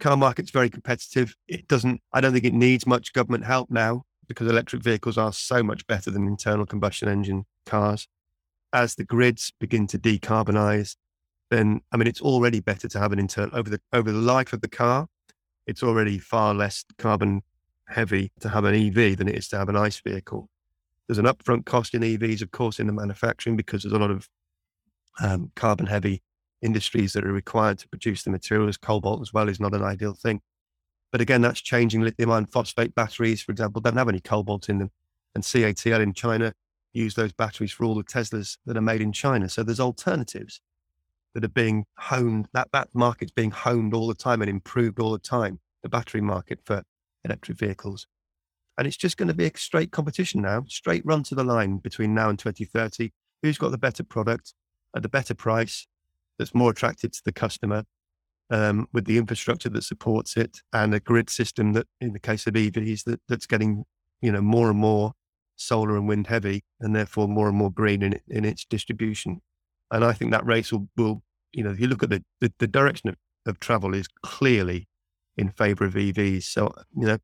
car 0.00 0.16
market's 0.16 0.50
very 0.50 0.68
competitive. 0.68 1.36
It 1.46 1.68
doesn't. 1.68 2.00
I 2.12 2.20
don't 2.20 2.32
think 2.32 2.44
it 2.44 2.52
needs 2.52 2.84
much 2.84 3.12
government 3.12 3.44
help 3.44 3.70
now 3.70 4.02
because 4.26 4.48
electric 4.48 4.82
vehicles 4.82 5.16
are 5.16 5.32
so 5.32 5.62
much 5.62 5.86
better 5.86 6.10
than 6.10 6.26
internal 6.26 6.66
combustion 6.66 7.08
engine 7.08 7.46
cars. 7.64 8.08
As 8.72 8.96
the 8.96 9.04
grids 9.04 9.52
begin 9.60 9.86
to 9.86 9.98
decarbonize, 10.00 10.96
then 11.50 11.80
I 11.92 11.96
mean 11.96 12.08
it's 12.08 12.20
already 12.20 12.60
better 12.60 12.88
to 12.88 12.98
have 12.98 13.12
an 13.12 13.18
internal 13.18 13.56
over 13.56 13.70
the 13.70 13.80
over 13.92 14.10
the 14.10 14.18
life 14.18 14.52
of 14.52 14.60
the 14.60 14.68
car. 14.68 15.08
It's 15.66 15.82
already 15.82 16.18
far 16.18 16.54
less 16.54 16.84
carbon 16.98 17.42
heavy 17.88 18.32
to 18.40 18.48
have 18.48 18.64
an 18.64 18.74
EV 18.74 19.16
than 19.16 19.28
it 19.28 19.36
is 19.36 19.48
to 19.48 19.58
have 19.58 19.68
an 19.68 19.76
ICE 19.76 20.00
vehicle. 20.00 20.48
There's 21.06 21.18
an 21.18 21.26
upfront 21.26 21.66
cost 21.66 21.94
in 21.94 22.02
EVs, 22.02 22.42
of 22.42 22.50
course, 22.50 22.80
in 22.80 22.86
the 22.86 22.92
manufacturing 22.92 23.56
because 23.56 23.82
there's 23.82 23.92
a 23.92 23.98
lot 23.98 24.10
of 24.10 24.28
um, 25.22 25.52
carbon 25.54 25.86
heavy 25.86 26.22
industries 26.62 27.12
that 27.12 27.24
are 27.24 27.32
required 27.32 27.78
to 27.78 27.88
produce 27.88 28.24
the 28.24 28.30
materials. 28.30 28.76
Cobalt 28.76 29.22
as 29.22 29.32
well 29.32 29.48
is 29.48 29.60
not 29.60 29.74
an 29.74 29.84
ideal 29.84 30.14
thing. 30.14 30.40
But 31.12 31.20
again, 31.20 31.42
that's 31.42 31.60
changing. 31.60 32.02
Lithium 32.02 32.30
iron 32.30 32.46
phosphate 32.46 32.94
batteries, 32.94 33.42
for 33.42 33.52
example, 33.52 33.80
don't 33.80 33.96
have 33.96 34.08
any 34.08 34.20
cobalt 34.20 34.68
in 34.68 34.78
them. 34.78 34.90
And 35.34 35.44
CATL 35.44 36.00
in 36.00 36.12
China 36.12 36.52
use 36.92 37.14
those 37.14 37.32
batteries 37.32 37.72
for 37.72 37.84
all 37.84 37.94
the 37.94 38.02
Teslas 38.02 38.58
that 38.66 38.76
are 38.76 38.82
made 38.82 39.00
in 39.00 39.12
China. 39.12 39.48
So 39.48 39.62
there's 39.62 39.80
alternatives 39.80 40.60
that 41.36 41.44
are 41.44 41.48
being 41.48 41.84
honed. 41.98 42.48
That 42.54 42.68
that 42.72 42.88
market's 42.94 43.30
being 43.30 43.50
honed 43.50 43.92
all 43.92 44.08
the 44.08 44.14
time 44.14 44.40
and 44.40 44.48
improved 44.48 44.98
all 44.98 45.12
the 45.12 45.18
time. 45.18 45.60
The 45.82 45.90
battery 45.90 46.22
market 46.22 46.60
for 46.64 46.82
electric 47.26 47.58
vehicles, 47.58 48.06
and 48.78 48.86
it's 48.86 48.96
just 48.96 49.18
going 49.18 49.28
to 49.28 49.34
be 49.34 49.44
a 49.44 49.50
straight 49.54 49.92
competition 49.92 50.40
now, 50.40 50.64
straight 50.66 51.04
run 51.04 51.22
to 51.24 51.34
the 51.34 51.44
line 51.44 51.76
between 51.76 52.14
now 52.14 52.30
and 52.30 52.38
2030. 52.38 53.10
Who's 53.42 53.58
got 53.58 53.70
the 53.70 53.76
better 53.76 54.02
product 54.02 54.54
at 54.96 55.02
the 55.02 55.10
better 55.10 55.34
price 55.34 55.86
that's 56.38 56.54
more 56.54 56.70
attractive 56.70 57.12
to 57.12 57.22
the 57.22 57.32
customer, 57.32 57.84
um, 58.48 58.88
with 58.94 59.04
the 59.04 59.18
infrastructure 59.18 59.68
that 59.68 59.84
supports 59.84 60.38
it, 60.38 60.62
and 60.72 60.94
a 60.94 61.00
grid 61.00 61.28
system 61.28 61.74
that, 61.74 61.86
in 62.00 62.14
the 62.14 62.18
case 62.18 62.46
of 62.46 62.54
EVs, 62.54 63.04
that 63.04 63.20
that's 63.28 63.46
getting 63.46 63.84
you 64.22 64.32
know 64.32 64.40
more 64.40 64.70
and 64.70 64.78
more 64.78 65.12
solar 65.56 65.98
and 65.98 66.08
wind 66.08 66.28
heavy, 66.28 66.64
and 66.80 66.96
therefore 66.96 67.28
more 67.28 67.48
and 67.48 67.58
more 67.58 67.70
green 67.70 68.02
in, 68.02 68.18
in 68.26 68.46
its 68.46 68.64
distribution. 68.64 69.42
And 69.90 70.04
I 70.04 70.12
think 70.12 70.32
that 70.32 70.44
race 70.44 70.72
will, 70.72 70.88
will 70.96 71.22
you 71.56 71.64
know, 71.64 71.70
if 71.70 71.80
you 71.80 71.88
look 71.88 72.02
at 72.02 72.10
the, 72.10 72.22
the, 72.40 72.52
the 72.58 72.66
direction 72.66 73.08
of, 73.08 73.16
of 73.46 73.58
travel 73.58 73.94
is 73.94 74.06
clearly 74.22 74.86
in 75.38 75.48
favor 75.48 75.86
of 75.86 75.94
EVs. 75.94 76.44
So, 76.44 76.72
you 76.94 77.06
know, 77.06 77.18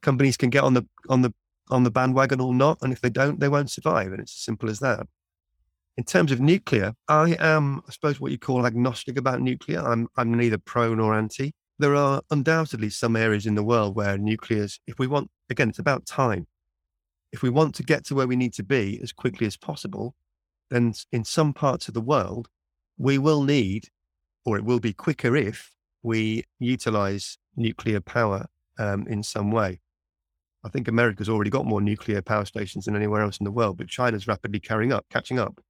companies 0.00 0.38
can 0.38 0.48
get 0.48 0.64
on 0.64 0.72
the, 0.72 0.86
on 1.10 1.20
the, 1.20 1.34
on 1.70 1.84
the 1.84 1.90
bandwagon 1.90 2.40
or 2.40 2.54
not. 2.54 2.78
And 2.80 2.94
if 2.94 3.02
they 3.02 3.10
don't, 3.10 3.40
they 3.40 3.48
won't 3.48 3.70
survive. 3.70 4.10
And 4.12 4.20
it's 4.20 4.32
as 4.32 4.42
simple 4.42 4.70
as 4.70 4.78
that. 4.80 5.06
In 5.98 6.04
terms 6.04 6.32
of 6.32 6.40
nuclear, 6.40 6.94
I 7.08 7.36
am, 7.40 7.82
I 7.86 7.92
suppose, 7.92 8.18
what 8.18 8.32
you 8.32 8.38
call 8.38 8.66
agnostic 8.66 9.18
about 9.18 9.42
nuclear. 9.42 9.80
I'm, 9.80 10.08
I'm 10.16 10.32
neither 10.32 10.58
pro 10.58 10.94
nor 10.94 11.14
anti. 11.14 11.52
There 11.78 11.94
are 11.94 12.22
undoubtedly 12.30 12.88
some 12.88 13.16
areas 13.16 13.44
in 13.44 13.54
the 13.54 13.62
world 13.62 13.94
where 13.96 14.16
nuclear's, 14.16 14.80
if 14.86 14.98
we 14.98 15.06
want, 15.06 15.30
again, 15.50 15.68
it's 15.68 15.78
about 15.78 16.06
time. 16.06 16.46
If 17.32 17.42
we 17.42 17.50
want 17.50 17.74
to 17.74 17.82
get 17.82 18.06
to 18.06 18.14
where 18.14 18.26
we 18.26 18.36
need 18.36 18.54
to 18.54 18.62
be 18.62 18.98
as 19.02 19.12
quickly 19.12 19.46
as 19.46 19.58
possible, 19.58 20.14
then 20.70 20.94
in 21.12 21.24
some 21.24 21.52
parts 21.52 21.88
of 21.88 21.94
the 21.94 22.00
world, 22.00 22.48
we 22.98 23.16
will 23.16 23.42
need, 23.42 23.88
or 24.44 24.56
it 24.56 24.64
will 24.64 24.80
be 24.80 24.92
quicker 24.92 25.36
if 25.36 25.72
we 26.02 26.44
utilize 26.58 27.38
nuclear 27.56 28.00
power 28.00 28.46
um, 28.78 29.06
in 29.08 29.22
some 29.22 29.50
way. 29.50 29.80
I 30.64 30.68
think 30.68 30.88
America's 30.88 31.28
already 31.28 31.50
got 31.50 31.66
more 31.66 31.80
nuclear 31.80 32.20
power 32.20 32.44
stations 32.44 32.84
than 32.84 32.96
anywhere 32.96 33.22
else 33.22 33.38
in 33.38 33.44
the 33.44 33.50
world, 33.50 33.78
but 33.78 33.88
China's 33.88 34.26
rapidly 34.26 34.60
carrying 34.60 34.92
up, 34.92 35.06
catching 35.10 35.38
up. 35.38 35.60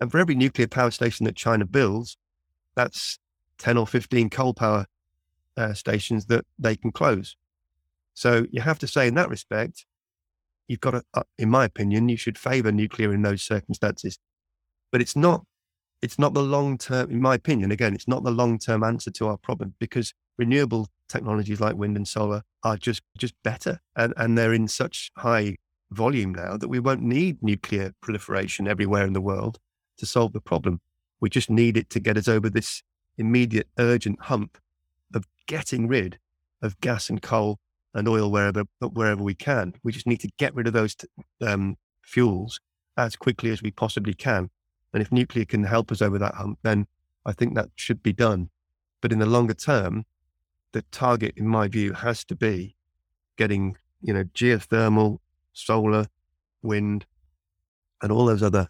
And 0.00 0.10
for 0.10 0.18
every 0.18 0.34
nuclear 0.34 0.66
power 0.66 0.90
station 0.90 1.24
that 1.24 1.36
China 1.36 1.64
builds, 1.64 2.16
that's 2.74 3.18
10 3.58 3.78
or 3.78 3.86
15 3.86 4.30
coal 4.30 4.52
power 4.52 4.86
uh, 5.56 5.74
stations 5.74 6.26
that 6.26 6.44
they 6.58 6.74
can 6.74 6.90
close. 6.90 7.36
So 8.14 8.46
you 8.50 8.60
have 8.60 8.78
to 8.80 8.86
say, 8.88 9.06
in 9.06 9.14
that 9.14 9.30
respect, 9.30 9.86
you've 10.66 10.80
got 10.80 10.92
to, 10.92 11.02
uh, 11.14 11.22
in 11.38 11.48
my 11.48 11.64
opinion, 11.64 12.08
you 12.08 12.16
should 12.16 12.36
favour 12.36 12.72
nuclear 12.72 13.12
in 13.12 13.22
those 13.22 13.42
circumstances. 13.42 14.18
But 14.90 15.00
it's 15.00 15.16
not, 15.16 15.44
it's 16.02 16.18
not 16.18 16.34
the 16.34 16.42
long 16.42 16.76
term. 16.76 17.10
In 17.10 17.22
my 17.22 17.36
opinion, 17.36 17.70
again, 17.70 17.94
it's 17.94 18.08
not 18.08 18.24
the 18.24 18.30
long 18.30 18.58
term 18.58 18.82
answer 18.82 19.10
to 19.12 19.28
our 19.28 19.36
problem 19.36 19.74
because 19.78 20.12
renewable 20.36 20.88
technologies 21.08 21.60
like 21.60 21.76
wind 21.76 21.96
and 21.96 22.06
solar 22.06 22.42
are 22.64 22.76
just 22.76 23.02
just 23.16 23.34
better, 23.42 23.80
and 23.96 24.12
and 24.16 24.36
they're 24.36 24.52
in 24.52 24.68
such 24.68 25.10
high 25.16 25.56
volume 25.90 26.34
now 26.34 26.56
that 26.56 26.68
we 26.68 26.80
won't 26.80 27.02
need 27.02 27.42
nuclear 27.42 27.92
proliferation 28.00 28.66
everywhere 28.66 29.04
in 29.06 29.12
the 29.12 29.20
world 29.20 29.58
to 29.98 30.06
solve 30.06 30.32
the 30.32 30.40
problem. 30.40 30.80
We 31.20 31.30
just 31.30 31.50
need 31.50 31.76
it 31.76 31.90
to 31.90 32.00
get 32.00 32.16
us 32.16 32.28
over 32.28 32.50
this 32.50 32.82
immediate, 33.18 33.68
urgent 33.78 34.22
hump 34.22 34.58
of 35.14 35.24
getting 35.46 35.86
rid 35.86 36.18
of 36.62 36.80
gas 36.80 37.10
and 37.10 37.20
coal 37.22 37.58
and 37.94 38.08
oil 38.08 38.30
wherever 38.30 38.64
wherever 38.80 39.22
we 39.22 39.34
can. 39.34 39.74
We 39.84 39.92
just 39.92 40.06
need 40.06 40.20
to 40.20 40.30
get 40.38 40.54
rid 40.54 40.66
of 40.66 40.72
those 40.72 40.96
um, 41.40 41.76
fuels 42.02 42.58
as 42.96 43.16
quickly 43.16 43.50
as 43.50 43.62
we 43.62 43.70
possibly 43.70 44.14
can. 44.14 44.50
And 44.92 45.02
if 45.02 45.10
nuclear 45.10 45.44
can 45.44 45.64
help 45.64 45.90
us 45.90 46.02
over 46.02 46.18
that 46.18 46.34
hump, 46.34 46.58
then 46.62 46.86
I 47.24 47.32
think 47.32 47.54
that 47.54 47.70
should 47.76 48.02
be 48.02 48.12
done. 48.12 48.50
But 49.00 49.12
in 49.12 49.18
the 49.18 49.26
longer 49.26 49.54
term, 49.54 50.04
the 50.72 50.82
target, 50.90 51.34
in 51.36 51.46
my 51.46 51.68
view, 51.68 51.92
has 51.92 52.24
to 52.26 52.34
be 52.34 52.76
getting 53.36 53.76
you 54.02 54.12
know 54.12 54.24
geothermal, 54.24 55.18
solar, 55.52 56.06
wind, 56.62 57.06
and 58.00 58.12
all 58.12 58.26
those 58.26 58.42
other 58.42 58.68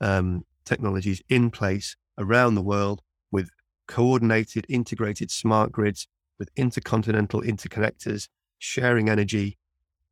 um, 0.00 0.44
technologies 0.64 1.22
in 1.28 1.50
place 1.50 1.96
around 2.16 2.54
the 2.54 2.62
world 2.62 3.02
with 3.30 3.50
coordinated, 3.86 4.66
integrated 4.68 5.30
smart 5.30 5.72
grids 5.72 6.06
with 6.38 6.50
intercontinental 6.56 7.42
interconnectors, 7.42 8.28
sharing 8.58 9.08
energy, 9.08 9.58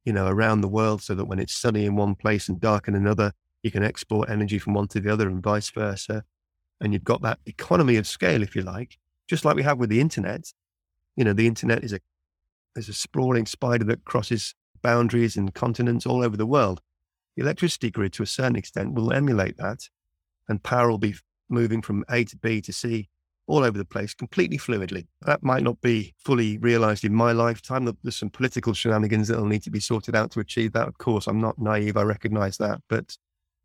you 0.05 0.13
know, 0.13 0.27
around 0.27 0.61
the 0.61 0.69
world 0.69 1.03
so 1.03 1.15
that 1.15 1.27
when 1.27 1.39
it's 1.39 1.55
sunny 1.55 1.85
in 1.85 1.95
one 1.95 2.15
place 2.15 2.49
and 2.49 2.61
dark 2.61 2.89
in 2.89 2.95
another, 2.95 3.33
you 3.67 3.73
can 3.73 3.83
export 3.83 4.31
energy 4.31 4.59
from 4.59 4.75
one 4.75 4.87
to 4.89 5.01
the 5.01 5.13
other 5.13 5.29
and 5.29 5.43
vice 5.43 5.71
versa. 5.71 6.25
And 6.81 6.93
you've 6.93 7.05
got 7.05 7.21
that 7.23 7.41
economy 7.47 7.97
of 7.97 8.07
scale, 8.07 8.43
if 8.43 8.55
you 8.55 8.63
like, 8.63 8.97
just 9.27 9.45
like 9.45 9.57
we 9.57 9.65
have 9.65 9.79
with 9.79 9.91
the 9.91 10.01
internet. 10.01 10.53
You 11.17 11.25
know, 11.25 11.33
the 11.33 11.49
internet 11.49 11.83
is 11.83 11.93
a 11.93 12.01
is 12.77 12.89
a 12.89 12.95
sprawling 12.95 13.47
spider 13.47 13.85
that 13.87 14.05
crosses 14.05 14.55
boundaries 14.83 15.37
and 15.37 15.53
continents 15.53 16.07
all 16.07 16.23
over 16.23 16.37
the 16.37 16.47
world. 16.47 16.81
The 17.35 17.43
electricity 17.43 17.91
grid, 17.91 18.13
to 18.15 18.23
a 18.23 18.27
certain 18.27 18.55
extent, 18.55 18.95
will 18.95 19.13
emulate 19.13 19.57
that, 19.57 19.89
and 20.49 20.63
power 20.63 20.89
will 20.91 20.99
be 20.99 21.17
moving 21.49 21.83
from 21.83 22.05
A 22.09 22.25
to 22.25 22.37
B 22.37 22.61
to 22.61 22.73
C 22.73 23.09
all 23.49 23.65
over 23.65 23.79
the 23.79 23.85
place 23.85 24.15
completely 24.15 24.59
fluidly. 24.59 25.07
That 25.23 25.43
might 25.43 25.63
not 25.63 25.81
be 25.81 26.15
fully 26.19 26.59
realized 26.59 27.05
in 27.05 27.15
my 27.15 27.33
lifetime. 27.33 27.85
There's 28.03 28.17
some 28.17 28.31
political 28.31 28.75
shenanigans 28.75 29.29
that 29.29 29.39
will 29.39 29.47
need 29.47 29.63
to 29.63 29.71
be 29.71 29.81
sorted 29.81 30.15
out 30.15 30.31
to 30.33 30.41
achieve 30.41 30.73
that. 30.73 30.89
Of 30.89 30.99
course, 30.99 31.27
I'm 31.27 31.41
not 31.41 31.59
naive. 31.59 31.97
I 31.97 32.03
recognize 32.03 32.59
that. 32.59 32.81
But 32.89 33.17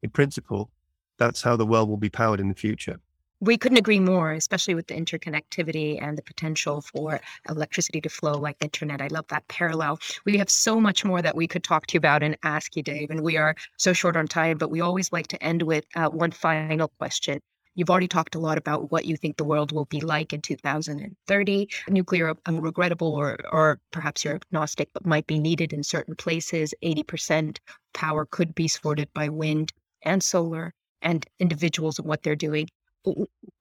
in 0.01 0.09
principle, 0.09 0.69
that's 1.17 1.41
how 1.41 1.55
the 1.55 1.65
world 1.65 1.89
will 1.89 1.97
be 1.97 2.09
powered 2.09 2.39
in 2.39 2.49
the 2.49 2.55
future. 2.55 2.99
We 3.39 3.57
couldn't 3.57 3.79
agree 3.79 3.99
more, 3.99 4.33
especially 4.33 4.75
with 4.75 4.85
the 4.85 4.93
interconnectivity 4.93 5.99
and 5.99 6.15
the 6.15 6.21
potential 6.21 6.81
for 6.81 7.19
electricity 7.49 7.99
to 8.01 8.09
flow 8.09 8.33
like 8.33 8.59
the 8.59 8.65
internet. 8.65 9.01
I 9.01 9.07
love 9.07 9.25
that 9.29 9.47
parallel. 9.47 9.99
We 10.25 10.37
have 10.37 10.49
so 10.49 10.79
much 10.79 11.03
more 11.03 11.23
that 11.23 11.35
we 11.35 11.47
could 11.47 11.63
talk 11.63 11.87
to 11.87 11.95
you 11.95 11.97
about 11.97 12.21
and 12.21 12.37
ask 12.43 12.75
you, 12.75 12.83
Dave. 12.83 13.09
And 13.09 13.21
we 13.21 13.37
are 13.37 13.55
so 13.77 13.93
short 13.93 14.15
on 14.15 14.27
time, 14.27 14.59
but 14.59 14.69
we 14.69 14.81
always 14.81 15.11
like 15.11 15.25
to 15.29 15.43
end 15.43 15.63
with 15.63 15.85
uh, 15.95 16.09
one 16.09 16.29
final 16.29 16.89
question. 16.99 17.39
You've 17.73 17.89
already 17.89 18.07
talked 18.07 18.35
a 18.35 18.39
lot 18.39 18.57
about 18.59 18.91
what 18.91 19.05
you 19.05 19.15
think 19.15 19.37
the 19.37 19.43
world 19.43 19.71
will 19.71 19.85
be 19.85 20.01
like 20.01 20.33
in 20.33 20.41
2030. 20.41 21.69
Nuclear, 21.87 22.35
regrettable, 22.47 23.13
or, 23.13 23.37
or 23.51 23.79
perhaps 23.91 24.23
you're 24.23 24.35
agnostic, 24.35 24.89
but 24.93 25.05
might 25.05 25.25
be 25.25 25.39
needed 25.39 25.73
in 25.73 25.81
certain 25.81 26.15
places. 26.15 26.75
80% 26.83 27.57
power 27.93 28.25
could 28.25 28.53
be 28.53 28.67
supported 28.67 29.11
by 29.13 29.29
wind 29.29 29.71
and 30.03 30.23
solar 30.23 30.73
and 31.01 31.25
individuals 31.39 31.99
and 31.99 32.07
what 32.07 32.23
they're 32.23 32.35
doing. 32.35 32.67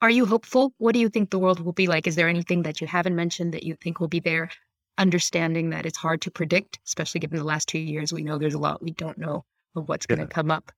Are 0.03 0.11
you 0.11 0.27
hopeful? 0.27 0.75
What 0.79 0.93
do 0.93 0.99
you 0.99 1.09
think 1.09 1.31
the 1.31 1.39
world 1.39 1.61
will 1.61 1.73
be 1.73 1.87
like? 1.87 2.07
Is 2.07 2.17
there 2.17 2.29
anything 2.29 2.63
that 2.63 2.81
you 2.81 2.87
haven't 2.87 3.17
mentioned 3.17 3.55
that 3.55 3.63
you 3.63 3.75
think 3.83 4.01
will 4.01 4.09
be 4.09 4.21
there? 4.21 4.51
Understanding 4.99 5.71
that 5.71 5.87
it's 5.87 5.97
hard 5.97 6.21
to 6.23 6.31
predict, 6.31 6.79
especially 6.87 7.21
given 7.21 7.39
the 7.39 7.45
last 7.45 7.69
two 7.69 7.79
years, 7.79 8.13
we 8.13 8.23
know 8.23 8.37
there's 8.37 8.55
a 8.55 8.59
lot 8.59 8.83
we 8.83 8.91
don't 8.91 9.17
know 9.17 9.45
of 9.75 9.89
what's 9.89 10.07
yeah. 10.09 10.17
going 10.17 10.29
to 10.29 10.35
come 10.35 10.51
up. 10.51 10.73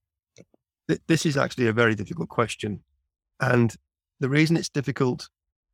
This 1.08 1.26
is 1.26 1.36
actually 1.36 1.66
a 1.66 1.72
very 1.72 1.94
difficult 1.94 2.28
question. 2.28 2.82
And 3.40 3.74
the 4.20 4.28
reason 4.28 4.56
it's 4.56 4.68
difficult 4.68 5.28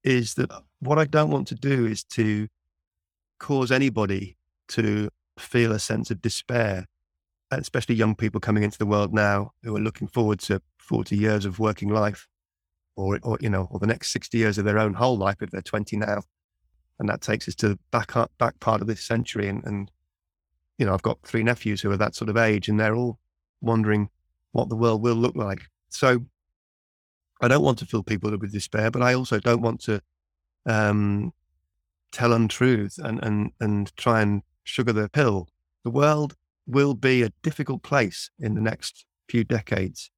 is 0.04 0.34
that 0.34 0.50
uh, 0.50 0.60
what 0.80 0.98
I 0.98 1.04
don't 1.04 1.30
want 1.30 1.48
to 1.48 1.54
do 1.54 1.84
is 1.84 2.04
to 2.04 2.48
cause 3.38 3.70
anybody 3.70 4.36
to 4.68 5.10
feel 5.38 5.72
a 5.72 5.78
sense 5.78 6.10
of 6.10 6.22
despair, 6.22 6.86
especially 7.50 7.94
young 7.94 8.14
people 8.14 8.40
coming 8.40 8.62
into 8.62 8.78
the 8.78 8.86
world 8.86 9.12
now 9.12 9.52
who 9.62 9.74
are 9.76 9.80
looking 9.80 10.08
forward 10.08 10.38
to 10.40 10.60
40 10.78 11.16
years 11.16 11.44
of 11.44 11.58
working 11.58 11.88
life 11.88 12.26
or, 12.96 13.18
or 13.22 13.38
you 13.40 13.48
know, 13.48 13.68
or 13.70 13.78
the 13.78 13.86
next 13.86 14.10
60 14.10 14.36
years 14.36 14.58
of 14.58 14.64
their 14.64 14.78
own 14.78 14.94
whole 14.94 15.16
life 15.16 15.36
if 15.40 15.50
they're 15.50 15.62
20 15.62 15.96
now. 15.96 16.22
And 16.98 17.08
that 17.08 17.20
takes 17.20 17.46
us 17.48 17.54
to 17.56 17.70
the 17.70 17.78
back, 17.90 18.16
up, 18.16 18.32
back 18.38 18.58
part 18.60 18.80
of 18.80 18.88
this 18.88 19.06
century. 19.06 19.48
And, 19.48 19.64
and, 19.64 19.90
you 20.78 20.86
know, 20.86 20.94
I've 20.94 21.02
got 21.02 21.22
three 21.22 21.44
nephews 21.44 21.80
who 21.80 21.90
are 21.92 21.96
that 21.96 22.16
sort 22.16 22.28
of 22.28 22.36
age 22.36 22.68
and 22.68 22.78
they're 22.78 22.96
all 22.96 23.18
wondering 23.60 24.10
what 24.52 24.68
the 24.68 24.76
world 24.76 25.02
will 25.02 25.14
look 25.14 25.36
like. 25.36 25.62
So 25.90 26.24
I 27.40 27.48
don't 27.48 27.62
want 27.62 27.78
to 27.78 27.86
fill 27.86 28.02
people 28.02 28.36
with 28.36 28.52
despair, 28.52 28.90
but 28.90 29.02
I 29.02 29.14
also 29.14 29.38
don't 29.38 29.62
want 29.62 29.80
to 29.82 30.02
um, 30.66 31.32
tell 32.10 32.32
untruths 32.32 32.98
and, 32.98 33.22
and, 33.22 33.52
and 33.60 33.96
try 33.96 34.22
and 34.22 34.42
sugar 34.64 34.92
the 34.92 35.08
pill. 35.08 35.48
The 35.84 35.90
world 35.90 36.36
will 36.68 36.94
be 36.94 37.22
a 37.22 37.32
difficult 37.42 37.82
place 37.82 38.30
in 38.38 38.54
the 38.54 38.60
next 38.60 39.06
few 39.28 39.42
decades. 39.42 40.10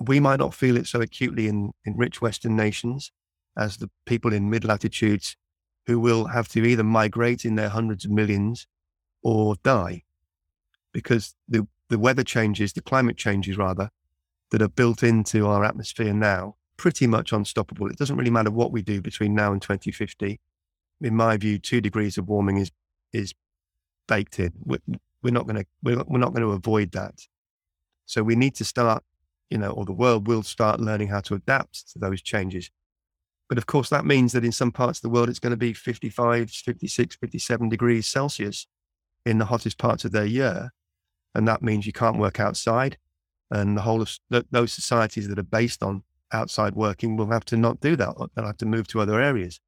We 0.00 0.18
might 0.18 0.38
not 0.38 0.54
feel 0.54 0.76
it 0.76 0.86
so 0.86 1.00
acutely 1.00 1.46
in, 1.46 1.72
in 1.84 1.96
rich 1.96 2.22
Western 2.22 2.56
nations 2.56 3.12
as 3.56 3.76
the 3.76 3.90
people 4.06 4.32
in 4.32 4.48
mid 4.48 4.64
latitudes 4.64 5.36
who 5.86 6.00
will 6.00 6.26
have 6.26 6.48
to 6.48 6.64
either 6.64 6.82
migrate 6.82 7.44
in 7.44 7.56
their 7.56 7.68
hundreds 7.68 8.06
of 8.06 8.10
millions 8.10 8.66
or 9.22 9.56
die 9.62 10.04
because 10.92 11.34
the, 11.46 11.66
the 11.90 11.98
weather 11.98 12.24
changes, 12.24 12.72
the 12.72 12.80
climate 12.80 13.16
changes 13.16 13.58
rather, 13.58 13.90
that 14.50 14.62
are 14.62 14.68
built 14.68 15.02
into 15.02 15.46
our 15.46 15.64
atmosphere 15.64 16.14
now 16.14 16.56
pretty 16.76 17.06
much 17.06 17.32
unstoppable. 17.32 17.88
It 17.88 17.96
doesn't 17.96 18.16
really 18.16 18.30
matter 18.30 18.50
what 18.50 18.72
we 18.72 18.82
do 18.82 19.00
between 19.00 19.34
now 19.34 19.52
and 19.52 19.60
2050. 19.60 20.40
In 21.00 21.16
my 21.16 21.36
view, 21.36 21.58
two 21.58 21.80
degrees 21.80 22.16
of 22.16 22.28
warming 22.28 22.58
is 22.58 22.70
is 23.12 23.34
baked 24.08 24.38
in. 24.38 24.52
We're, 25.22 25.32
not 25.32 25.46
going 25.46 25.56
to 25.56 25.66
we're, 25.82 26.02
we're 26.06 26.18
not 26.18 26.32
going 26.32 26.42
to 26.42 26.52
avoid 26.52 26.92
that. 26.92 27.14
So 28.06 28.22
we 28.22 28.34
need 28.34 28.54
to 28.56 28.64
start, 28.64 29.02
you 29.50 29.58
know, 29.58 29.70
or 29.70 29.84
the 29.84 29.92
world 29.92 30.26
will 30.26 30.42
start 30.42 30.80
learning 30.80 31.08
how 31.08 31.20
to 31.20 31.34
adapt 31.34 31.92
to 31.92 31.98
those 31.98 32.20
changes. 32.20 32.70
But 33.48 33.58
of 33.58 33.66
course, 33.66 33.90
that 33.90 34.04
means 34.06 34.32
that 34.32 34.44
in 34.44 34.52
some 34.52 34.72
parts 34.72 34.98
of 34.98 35.02
the 35.02 35.10
world, 35.10 35.28
it's 35.28 35.38
going 35.38 35.50
to 35.50 35.56
be 35.56 35.72
55, 35.72 36.50
56, 36.50 37.16
57 37.16 37.68
degrees 37.68 38.06
Celsius 38.06 38.66
in 39.24 39.38
the 39.38 39.44
hottest 39.44 39.78
parts 39.78 40.04
of 40.04 40.12
their 40.12 40.24
year. 40.24 40.72
And 41.34 41.46
that 41.48 41.62
means 41.62 41.86
you 41.86 41.92
can't 41.92 42.18
work 42.18 42.40
outside 42.40 42.98
and 43.52 43.76
the 43.76 43.82
whole 43.82 44.00
of 44.00 44.18
those 44.50 44.72
societies 44.72 45.28
that 45.28 45.38
are 45.38 45.44
based 45.44 45.82
on 45.82 46.02
outside 46.32 46.74
working 46.74 47.16
will 47.16 47.30
have 47.30 47.44
to 47.44 47.56
not 47.58 47.80
do 47.80 47.94
that. 47.96 48.14
They'll 48.34 48.46
have 48.46 48.56
to 48.58 48.66
move 48.66 48.88
to 48.88 49.00
other 49.00 49.20
areas. 49.20 49.60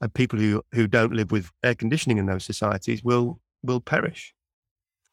And 0.00 0.12
people 0.12 0.38
who, 0.38 0.62
who 0.72 0.88
don't 0.88 1.12
live 1.12 1.30
with 1.30 1.52
air 1.62 1.76
conditioning 1.76 2.18
in 2.18 2.26
those 2.26 2.44
societies 2.44 3.04
will 3.04 3.40
will 3.62 3.80
perish. 3.80 4.34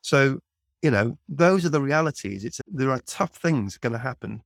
So, 0.01 0.39
you 0.81 0.91
know, 0.91 1.17
those 1.29 1.65
are 1.65 1.69
the 1.69 1.81
realities. 1.81 2.43
It's 2.43 2.59
there 2.67 2.91
are 2.91 2.99
tough 3.05 3.35
things 3.35 3.77
going 3.77 3.93
to 3.93 3.99
happen 3.99 4.41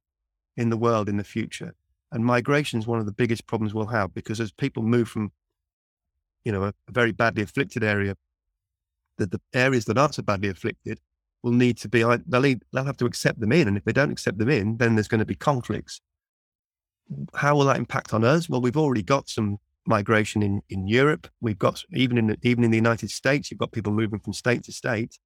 in 0.58 0.70
the 0.70 0.78
world 0.78 1.10
in 1.10 1.18
the 1.18 1.24
future. 1.24 1.74
And 2.12 2.24
migration 2.26 2.80
is 2.80 2.88
one 2.88 3.00
of 3.00 3.06
the 3.06 3.12
biggest 3.12 3.48
problems 3.48 3.74
we'll 3.74 3.88
have 3.88 4.14
because 4.14 4.40
as 4.40 4.52
people 4.52 4.84
move 4.84 5.08
from, 5.08 5.32
you 6.44 6.52
know, 6.52 6.64
a, 6.64 6.74
a 6.88 6.92
very 6.92 7.12
badly 7.12 7.44
afflicted 7.44 7.84
area, 7.84 8.16
that 9.18 9.32
the 9.32 9.42
areas 9.54 9.86
that 9.86 9.98
aren't 9.98 10.16
so 10.16 10.24
badly 10.24 10.50
afflicted 10.50 11.00
will 11.42 11.52
need 11.52 11.78
to 11.78 11.90
be, 11.90 12.00
they'll, 12.00 12.42
need, 12.42 12.64
they'll 12.74 12.86
have 12.86 12.98
to 12.98 13.06
accept 13.06 13.40
them 13.40 13.52
in. 13.52 13.68
And 13.68 13.78
if 13.78 13.84
they 13.84 13.94
don't 13.94 14.12
accept 14.12 14.38
them 14.38 14.50
in, 14.50 14.78
then 14.78 14.96
there's 14.96 15.08
going 15.08 15.20
to 15.20 15.26
be 15.26 15.36
conflicts. 15.36 16.02
How 17.34 17.56
will 17.56 17.66
that 17.66 17.78
impact 17.78 18.14
on 18.14 18.24
us? 18.24 18.50
Well, 18.50 18.62
we've 18.62 18.78
already 18.78 19.04
got 19.04 19.30
some 19.30 19.58
migration 19.86 20.42
in, 20.42 20.62
in 20.70 20.88
Europe. 20.88 21.28
We've 21.42 21.60
got 21.60 21.84
even 21.94 22.18
in 22.18 22.36
even 22.42 22.64
in 22.64 22.72
the 22.72 22.78
United 22.78 23.12
States, 23.12 23.52
you've 23.52 23.60
got 23.60 23.72
people 23.72 23.94
moving 23.94 24.20
from 24.20 24.34
state 24.34 24.64
to 24.64 24.72
state 24.72 25.20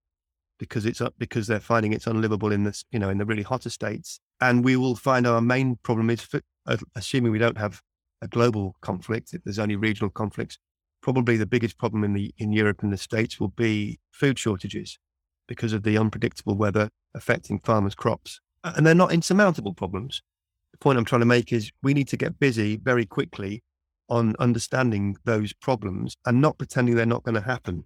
because 0.59 0.85
it's 0.85 1.01
up 1.01 1.13
because 1.17 1.47
they're 1.47 1.59
finding 1.59 1.93
it's 1.93 2.07
unlivable 2.07 2.51
in 2.51 2.63
this 2.63 2.83
you 2.91 2.99
know 2.99 3.09
in 3.09 3.17
the 3.17 3.25
really 3.25 3.43
hotter 3.43 3.69
states. 3.69 4.19
And 4.41 4.63
we 4.63 4.75
will 4.75 4.95
find 4.95 5.25
our 5.25 5.41
main 5.41 5.77
problem 5.83 6.09
is 6.09 6.21
for, 6.21 6.41
uh, 6.65 6.77
assuming 6.95 7.31
we 7.31 7.39
don't 7.39 7.57
have 7.57 7.81
a 8.21 8.27
global 8.27 8.75
conflict. 8.81 9.33
If 9.33 9.43
there's 9.43 9.59
only 9.59 9.75
regional 9.75 10.09
conflicts, 10.09 10.57
probably 11.01 11.37
the 11.37 11.45
biggest 11.45 11.77
problem 11.77 12.03
in 12.03 12.13
the 12.13 12.33
in 12.37 12.51
Europe 12.51 12.83
and 12.83 12.93
the 12.93 12.97
states 12.97 13.39
will 13.39 13.49
be 13.49 13.99
food 14.11 14.37
shortages 14.37 14.99
because 15.47 15.73
of 15.73 15.83
the 15.83 15.97
unpredictable 15.97 16.55
weather 16.55 16.89
affecting 17.15 17.59
farmers' 17.59 17.95
crops. 17.95 18.39
And 18.63 18.85
they're 18.85 18.93
not 18.93 19.11
insurmountable 19.11 19.73
problems. 19.73 20.21
The 20.71 20.77
point 20.77 20.99
I'm 20.99 21.05
trying 21.05 21.21
to 21.21 21.25
make 21.25 21.51
is 21.51 21.71
we 21.81 21.93
need 21.93 22.07
to 22.09 22.17
get 22.17 22.39
busy 22.39 22.77
very 22.77 23.05
quickly 23.05 23.63
on 24.09 24.35
understanding 24.39 25.15
those 25.25 25.53
problems 25.53 26.15
and 26.25 26.41
not 26.41 26.57
pretending 26.57 26.95
they're 26.95 27.05
not 27.05 27.23
going 27.23 27.35
to 27.35 27.41
happen. 27.41 27.85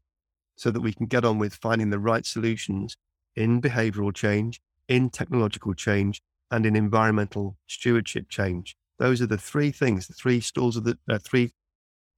So 0.56 0.72
that 0.72 0.82
we 0.82 0.94
can 0.94 1.06
get 1.06 1.26
on 1.26 1.40
with 1.40 1.56
finding 1.56 1.90
the 1.90 2.00
right 2.00 2.26
solutions 2.26 2.96
in 3.36 3.62
behavioral 3.62 4.14
change, 4.14 4.62
in 4.88 5.10
technological 5.10 5.74
change, 5.74 6.22
and 6.52 6.66
in 6.66 6.76
environmental 6.76 7.58
stewardship 7.68 8.30
change. 8.30 8.76
Those 9.00 9.22
are 9.22 9.28
the 9.28 9.38
three 9.38 9.72
things, 9.72 10.08
the 10.08 10.14
three 10.14 10.40
stools 10.40 10.78
of 10.78 10.84
the 10.84 10.98
uh, 11.10 11.18
three 11.18 11.52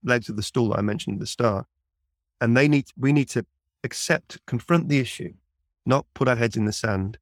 legs 0.03 0.29
of 0.29 0.35
the 0.35 0.43
stool 0.43 0.69
that 0.69 0.79
I 0.79 0.81
mentioned 0.81 1.15
at 1.15 1.19
the 1.21 1.27
start. 1.27 1.65
And 2.41 2.55
they 2.55 2.67
need 2.67 2.87
we 2.97 3.13
need 3.13 3.29
to 3.29 3.45
accept, 3.83 4.39
confront 4.45 4.89
the 4.89 4.99
issue, 4.99 5.33
not 5.85 6.05
put 6.13 6.27
our 6.27 6.35
heads 6.35 6.57
in 6.57 6.65
the 6.65 6.73
sand 6.73 7.17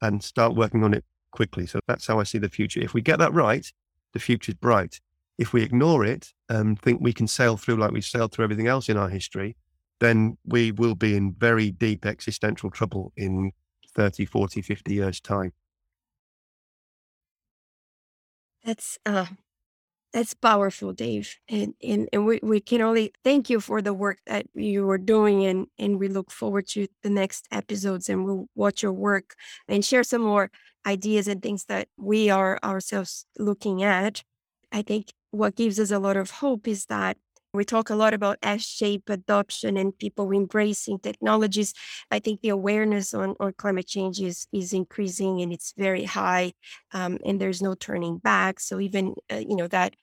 and 0.00 0.22
start 0.22 0.54
working 0.54 0.82
on 0.82 0.94
it 0.94 1.04
quickly. 1.30 1.66
So 1.66 1.80
that's 1.86 2.06
how 2.06 2.18
I 2.18 2.22
see 2.22 2.38
the 2.38 2.48
future. 2.48 2.80
If 2.80 2.94
we 2.94 3.02
get 3.02 3.18
that 3.18 3.32
right, 3.32 3.70
the 4.12 4.20
future's 4.20 4.54
bright. 4.54 5.00
If 5.36 5.52
we 5.52 5.62
ignore 5.62 6.04
it 6.04 6.32
and 6.48 6.80
think 6.80 7.00
we 7.00 7.12
can 7.12 7.26
sail 7.26 7.56
through 7.56 7.76
like 7.76 7.90
we 7.90 8.00
sailed 8.00 8.32
through 8.32 8.44
everything 8.44 8.68
else 8.68 8.88
in 8.88 8.96
our 8.96 9.08
history, 9.08 9.56
then 10.04 10.38
we 10.44 10.72
will 10.72 10.94
be 10.94 11.16
in 11.16 11.34
very 11.38 11.70
deep 11.70 12.06
existential 12.06 12.70
trouble 12.70 13.12
in 13.16 13.52
30, 13.96 14.26
40, 14.26 14.62
50 14.62 14.94
years' 14.94 15.20
time. 15.20 15.52
That's 18.64 18.98
uh 19.06 19.26
that's 20.12 20.34
powerful, 20.34 20.92
Dave. 20.92 21.36
And 21.48 21.74
and, 21.82 22.08
and 22.12 22.26
we, 22.26 22.40
we 22.42 22.60
can 22.60 22.80
only 22.82 23.12
thank 23.24 23.50
you 23.50 23.60
for 23.60 23.82
the 23.82 23.94
work 23.94 24.18
that 24.26 24.46
you 24.54 24.88
are 24.90 24.98
doing 24.98 25.44
and 25.46 25.66
and 25.78 25.98
we 25.98 26.08
look 26.08 26.30
forward 26.30 26.68
to 26.68 26.86
the 27.02 27.10
next 27.10 27.48
episodes 27.50 28.08
and 28.08 28.24
we'll 28.24 28.48
watch 28.54 28.82
your 28.82 28.92
work 28.92 29.34
and 29.68 29.84
share 29.84 30.04
some 30.04 30.22
more 30.22 30.50
ideas 30.86 31.28
and 31.28 31.42
things 31.42 31.64
that 31.66 31.88
we 31.98 32.30
are 32.30 32.58
ourselves 32.64 33.26
looking 33.38 33.82
at. 33.82 34.22
I 34.72 34.82
think 34.82 35.12
what 35.30 35.56
gives 35.56 35.80
us 35.80 35.90
a 35.90 35.98
lot 35.98 36.16
of 36.16 36.30
hope 36.30 36.68
is 36.68 36.86
that 36.86 37.16
we 37.54 37.64
talk 37.64 37.90
a 37.90 37.94
lot 37.94 38.14
about 38.14 38.38
S-shape 38.42 39.08
adoption 39.08 39.76
and 39.76 39.96
people 39.98 40.30
embracing 40.32 40.98
technologies. 40.98 41.72
I 42.10 42.18
think 42.18 42.40
the 42.40 42.50
awareness 42.50 43.14
on, 43.14 43.36
on 43.40 43.52
climate 43.54 43.86
change 43.86 44.20
is, 44.20 44.46
is 44.52 44.72
increasing 44.72 45.40
and 45.40 45.52
it's 45.52 45.72
very 45.76 46.04
high, 46.04 46.52
um, 46.92 47.18
and 47.24 47.40
there's 47.40 47.62
no 47.62 47.74
turning 47.74 48.18
back. 48.18 48.60
So 48.60 48.80
even 48.80 49.14
uh, 49.32 49.36
you 49.48 49.56
know 49.56 49.68
that 49.68 49.94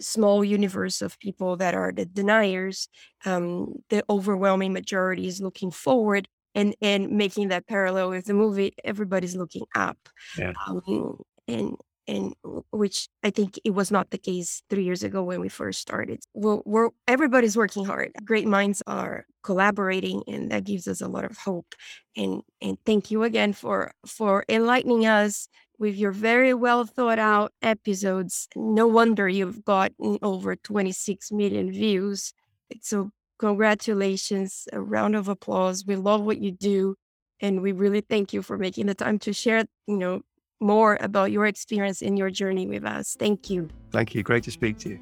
small 0.00 0.44
universe 0.44 1.00
of 1.02 1.18
people 1.18 1.56
that 1.56 1.74
are 1.74 1.92
the 1.92 2.04
deniers, 2.06 2.88
um, 3.24 3.74
the 3.88 4.04
overwhelming 4.10 4.72
majority 4.72 5.26
is 5.26 5.40
looking 5.40 5.70
forward 5.70 6.28
and 6.54 6.74
and 6.82 7.10
making 7.10 7.48
that 7.48 7.66
parallel 7.66 8.10
with 8.10 8.26
the 8.26 8.34
movie. 8.34 8.74
Everybody's 8.84 9.36
looking 9.36 9.66
up, 9.74 9.98
Yeah. 10.34 10.54
um, 10.66 11.18
and 11.48 11.76
and 12.08 12.34
which 12.72 13.08
I 13.24 13.30
think 13.30 13.58
it 13.64 13.70
was 13.70 13.90
not 13.90 14.10
the 14.10 14.18
case 14.18 14.62
three 14.70 14.84
years 14.84 15.02
ago 15.02 15.22
when 15.22 15.40
we 15.40 15.48
first 15.48 15.80
started. 15.80 16.22
Well, 16.34 16.62
we're 16.64 16.90
everybody's 17.08 17.56
working 17.56 17.84
hard. 17.84 18.12
Great 18.24 18.46
minds 18.46 18.82
are 18.86 19.26
collaborating, 19.42 20.22
and 20.28 20.50
that 20.50 20.64
gives 20.64 20.86
us 20.88 21.00
a 21.00 21.08
lot 21.08 21.24
of 21.24 21.38
hope. 21.38 21.74
And 22.16 22.42
and 22.60 22.78
thank 22.86 23.10
you 23.10 23.22
again 23.24 23.52
for 23.52 23.92
for 24.06 24.44
enlightening 24.48 25.06
us 25.06 25.48
with 25.78 25.96
your 25.96 26.12
very 26.12 26.54
well 26.54 26.84
thought 26.84 27.18
out 27.18 27.52
episodes. 27.62 28.48
No 28.56 28.86
wonder 28.86 29.28
you've 29.28 29.64
gotten 29.64 30.18
over 30.22 30.56
26 30.56 31.32
million 31.32 31.70
views. 31.70 32.32
So 32.80 33.10
congratulations, 33.38 34.66
a 34.72 34.80
round 34.80 35.16
of 35.16 35.28
applause. 35.28 35.84
We 35.86 35.96
love 35.96 36.22
what 36.22 36.38
you 36.38 36.52
do. 36.52 36.96
And 37.40 37.60
we 37.60 37.72
really 37.72 38.00
thank 38.00 38.32
you 38.32 38.40
for 38.42 38.56
making 38.56 38.86
the 38.86 38.94
time 38.94 39.18
to 39.20 39.32
share, 39.32 39.64
you 39.86 39.96
know, 39.98 40.22
more 40.60 40.98
about 41.00 41.32
your 41.32 41.46
experience 41.46 42.02
in 42.02 42.16
your 42.16 42.30
journey 42.30 42.66
with 42.66 42.84
us. 42.84 43.16
Thank 43.18 43.50
you. 43.50 43.68
Thank 43.90 44.14
you. 44.14 44.22
Great 44.22 44.44
to 44.44 44.50
speak 44.50 44.78
to 44.78 44.90
you. 44.90 45.00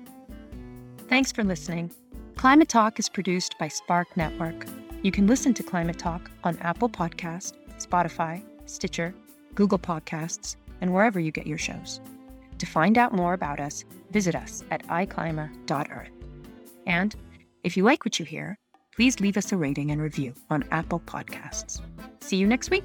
Thanks 1.09 1.33
for 1.33 1.45
listening. 1.45 1.93
Climate 2.37 2.69
Talk 2.69 2.99
is 2.99 3.09
produced 3.09 3.57
by 3.59 3.69
Spark 3.69 4.17
Network. 4.17 4.67
You 5.03 5.13
can 5.13 5.27
listen 5.27 5.55
to 5.55 5.63
Climate 5.63 5.99
Talk 5.99 6.31
on 6.43 6.59
Apple 6.59 6.89
Podcast, 6.89 7.55
Spotify, 7.79 8.43
Stitcher, 8.67 9.15
Google 9.55 9.79
Podcasts, 9.79 10.57
and 10.81 10.93
wherever 10.93 11.21
you 11.21 11.31
get 11.31 11.47
your 11.47 11.59
shows. 11.59 12.01
To 12.59 12.67
find 12.67 12.99
out 12.99 13.13
more 13.13 13.35
about 13.35 13.61
us, 13.61 13.85
visit 14.11 14.35
us 14.35 14.65
at 14.71 14.87
iClima.earth. 14.87 16.11
And 16.87 17.15
if 17.63 17.77
you 17.77 17.85
like 17.85 18.05
what 18.05 18.19
you 18.19 18.25
hear, 18.25 18.59
please 18.95 19.21
leave 19.21 19.37
us 19.37 19.53
a 19.53 19.57
rating 19.57 19.91
and 19.91 20.01
review 20.01 20.35
on 20.51 20.65
Apple 20.71 21.01
Podcasts. 21.01 21.81
See 22.21 22.37
you 22.37 22.47
next 22.47 22.71
week. 22.71 22.85